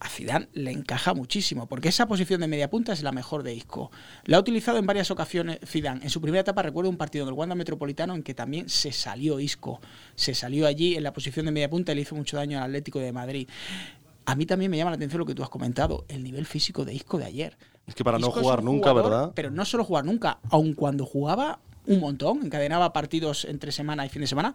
a 0.00 0.08
Zidane 0.08 0.48
le 0.54 0.70
encaja 0.70 1.12
muchísimo, 1.12 1.66
porque 1.66 1.90
esa 1.90 2.08
posición 2.08 2.40
de 2.40 2.48
media 2.48 2.70
punta 2.70 2.92
es 2.92 3.02
la 3.02 3.12
mejor 3.12 3.42
de 3.42 3.54
Isco. 3.54 3.90
La 4.24 4.38
ha 4.38 4.40
utilizado 4.40 4.78
en 4.78 4.86
varias 4.86 5.10
ocasiones 5.10 5.58
Zidane. 5.64 6.02
En 6.02 6.10
su 6.10 6.22
primera 6.22 6.40
etapa 6.40 6.62
recuerdo 6.62 6.88
un 6.88 6.96
partido 6.96 7.28
en 7.28 7.50
el 7.50 7.56
Metropolitano 7.56 8.14
en 8.14 8.22
que 8.22 8.32
también 8.32 8.68
se 8.70 8.92
salió 8.92 9.38
Isco. 9.38 9.80
Se 10.14 10.34
salió 10.34 10.66
allí 10.66 10.96
en 10.96 11.02
la 11.02 11.12
posición 11.12 11.46
de 11.46 11.52
media 11.52 11.68
punta 11.68 11.92
y 11.92 11.96
le 11.96 12.00
hizo 12.00 12.14
mucho 12.14 12.38
daño 12.38 12.58
al 12.58 12.64
Atlético 12.64 12.98
de 12.98 13.12
Madrid. 13.12 13.48
A 14.26 14.34
mí 14.34 14.46
también 14.46 14.70
me 14.70 14.76
llama 14.76 14.90
la 14.90 14.96
atención 14.96 15.18
lo 15.18 15.26
que 15.26 15.34
tú 15.34 15.42
has 15.42 15.48
comentado, 15.48 16.04
el 16.08 16.22
nivel 16.22 16.46
físico 16.46 16.84
de 16.84 16.94
Isco 16.94 17.18
de 17.18 17.24
ayer. 17.24 17.56
Es 17.86 17.94
que 17.94 18.04
para 18.04 18.18
no 18.18 18.28
Isco 18.28 18.40
jugar 18.40 18.60
un 18.60 18.66
nunca, 18.66 18.90
jugador, 18.90 19.10
¿verdad? 19.10 19.32
Pero 19.34 19.50
no 19.50 19.64
solo 19.64 19.84
jugar 19.84 20.04
nunca, 20.04 20.38
aun 20.50 20.74
cuando 20.74 21.06
jugaba 21.06 21.60
un 21.86 21.98
montón, 21.98 22.44
encadenaba 22.44 22.92
partidos 22.92 23.44
entre 23.46 23.72
semana 23.72 24.04
y 24.04 24.08
fin 24.08 24.20
de 24.20 24.28
semana, 24.28 24.54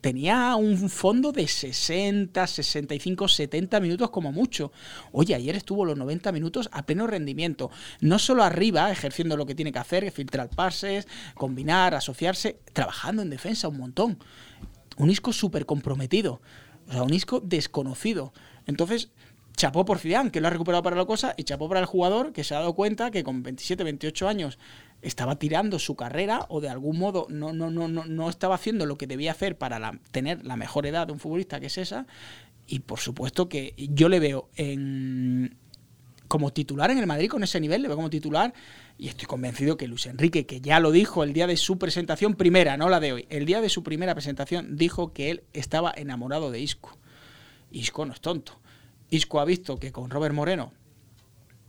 tenía 0.00 0.56
un 0.56 0.88
fondo 0.88 1.32
de 1.32 1.46
60, 1.46 2.46
65, 2.46 3.28
70 3.28 3.78
minutos 3.78 4.10
como 4.10 4.32
mucho. 4.32 4.72
Oye, 5.12 5.34
ayer 5.34 5.54
estuvo 5.54 5.84
los 5.84 5.96
90 5.96 6.32
minutos 6.32 6.68
a 6.72 6.84
pleno 6.84 7.06
rendimiento, 7.06 7.70
no 8.00 8.18
solo 8.18 8.42
arriba, 8.42 8.90
ejerciendo 8.90 9.36
lo 9.36 9.46
que 9.46 9.54
tiene 9.54 9.70
que 9.70 9.78
hacer, 9.78 10.10
filtrar 10.10 10.48
pases, 10.48 11.06
combinar, 11.34 11.94
asociarse, 11.94 12.58
trabajando 12.72 13.22
en 13.22 13.30
defensa 13.30 13.68
un 13.68 13.78
montón. 13.78 14.18
Un 14.96 15.10
Isco 15.10 15.32
súper 15.32 15.66
comprometido, 15.66 16.40
o 16.88 16.92
sea, 16.92 17.02
un 17.02 17.14
Isco 17.14 17.40
desconocido. 17.40 18.32
Entonces, 18.70 19.10
chapó 19.56 19.84
por 19.84 19.98
Zidane, 19.98 20.30
que 20.30 20.40
lo 20.40 20.46
ha 20.46 20.50
recuperado 20.50 20.82
para 20.82 20.96
la 20.96 21.04
cosa, 21.04 21.34
y 21.36 21.44
chapó 21.44 21.68
para 21.68 21.80
el 21.80 21.86
jugador, 21.86 22.32
que 22.32 22.44
se 22.44 22.54
ha 22.54 22.60
dado 22.60 22.74
cuenta 22.74 23.10
que 23.10 23.22
con 23.22 23.42
27, 23.42 23.84
28 23.84 24.28
años 24.28 24.58
estaba 25.02 25.38
tirando 25.38 25.78
su 25.78 25.96
carrera 25.96 26.46
o 26.48 26.60
de 26.60 26.68
algún 26.68 26.98
modo 26.98 27.26
no, 27.28 27.52
no, 27.52 27.70
no, 27.70 27.88
no, 27.88 28.04
no 28.04 28.30
estaba 28.30 28.54
haciendo 28.54 28.86
lo 28.86 28.96
que 28.96 29.06
debía 29.06 29.32
hacer 29.32 29.58
para 29.58 29.98
tener 30.10 30.44
la 30.44 30.56
mejor 30.56 30.86
edad 30.86 31.06
de 31.06 31.12
un 31.12 31.18
futbolista, 31.18 31.60
que 31.60 31.66
es 31.66 31.78
esa. 31.78 32.06
Y 32.66 32.80
por 32.80 33.00
supuesto 33.00 33.48
que 33.48 33.74
yo 33.76 34.08
le 34.08 34.20
veo 34.20 34.48
como 36.28 36.52
titular 36.52 36.90
en 36.90 36.98
el 36.98 37.06
Madrid 37.06 37.28
con 37.28 37.42
ese 37.42 37.60
nivel, 37.60 37.82
le 37.82 37.88
veo 37.88 37.96
como 37.96 38.08
titular 38.08 38.54
y 38.96 39.08
estoy 39.08 39.26
convencido 39.26 39.76
que 39.76 39.88
Luis 39.88 40.06
Enrique, 40.06 40.46
que 40.46 40.60
ya 40.60 40.78
lo 40.78 40.92
dijo 40.92 41.24
el 41.24 41.32
día 41.32 41.46
de 41.46 41.56
su 41.56 41.78
presentación 41.78 42.34
primera, 42.34 42.76
no 42.76 42.88
la 42.88 43.00
de 43.00 43.12
hoy, 43.12 43.26
el 43.30 43.46
día 43.46 43.60
de 43.60 43.68
su 43.68 43.82
primera 43.82 44.14
presentación 44.14 44.76
dijo 44.76 45.12
que 45.12 45.30
él 45.30 45.42
estaba 45.52 45.92
enamorado 45.96 46.50
de 46.50 46.60
Isco. 46.60 46.96
Isco 47.70 48.04
no 48.06 48.12
es 48.12 48.20
tonto. 48.20 48.60
Isco 49.10 49.40
ha 49.40 49.44
visto 49.44 49.78
que 49.78 49.92
con 49.92 50.10
Robert 50.10 50.34
Moreno 50.34 50.72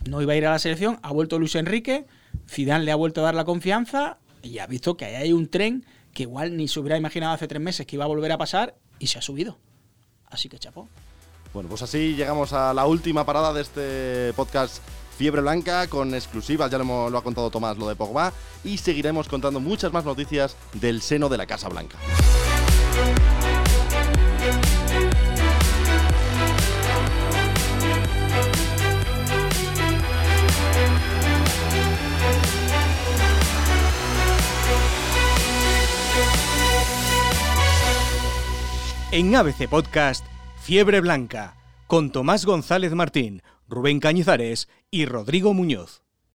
no 0.07 0.21
iba 0.21 0.33
a 0.33 0.35
ir 0.35 0.45
a 0.45 0.51
la 0.51 0.59
selección, 0.59 0.99
ha 1.03 1.11
vuelto 1.11 1.39
Luis 1.39 1.55
Enrique, 1.55 2.05
Zidane 2.49 2.85
le 2.85 2.91
ha 2.91 2.95
vuelto 2.95 3.21
a 3.21 3.25
dar 3.25 3.35
la 3.35 3.45
confianza 3.45 4.17
y 4.41 4.59
ha 4.59 4.67
visto 4.67 4.97
que 4.97 5.05
ahí 5.05 5.15
hay 5.15 5.33
un 5.33 5.47
tren 5.47 5.85
que 6.13 6.23
igual 6.23 6.57
ni 6.57 6.67
se 6.67 6.79
hubiera 6.79 6.97
imaginado 6.97 7.33
hace 7.33 7.47
tres 7.47 7.61
meses 7.61 7.85
que 7.85 7.95
iba 7.95 8.05
a 8.05 8.07
volver 8.07 8.31
a 8.31 8.37
pasar 8.37 8.75
y 8.99 9.07
se 9.07 9.19
ha 9.19 9.21
subido. 9.21 9.57
Así 10.27 10.49
que 10.49 10.57
chapó. 10.59 10.87
Bueno, 11.53 11.69
pues 11.69 11.81
así 11.81 12.15
llegamos 12.15 12.53
a 12.53 12.73
la 12.73 12.85
última 12.85 13.25
parada 13.25 13.53
de 13.53 13.61
este 13.61 14.33
podcast 14.33 14.81
Fiebre 15.17 15.41
Blanca 15.41 15.87
con 15.87 16.13
exclusivas, 16.15 16.71
ya 16.71 16.77
lo, 16.77 17.09
lo 17.09 17.17
ha 17.17 17.23
contado 17.23 17.51
Tomás, 17.51 17.77
lo 17.77 17.87
de 17.87 17.95
Pogba, 17.95 18.33
y 18.63 18.77
seguiremos 18.77 19.27
contando 19.27 19.59
muchas 19.59 19.91
más 19.91 20.05
noticias 20.05 20.55
del 20.73 21.01
seno 21.01 21.29
de 21.29 21.37
la 21.37 21.45
Casa 21.45 21.67
Blanca. 21.69 21.97
En 39.13 39.35
ABC 39.35 39.67
Podcast, 39.67 40.25
Fiebre 40.61 41.01
Blanca, 41.01 41.57
con 41.87 42.13
Tomás 42.13 42.45
González 42.45 42.93
Martín, 42.93 43.43
Rubén 43.67 43.99
Cañizares 43.99 44.69
y 44.89 45.05
Rodrigo 45.05 45.53
Muñoz. 45.53 46.01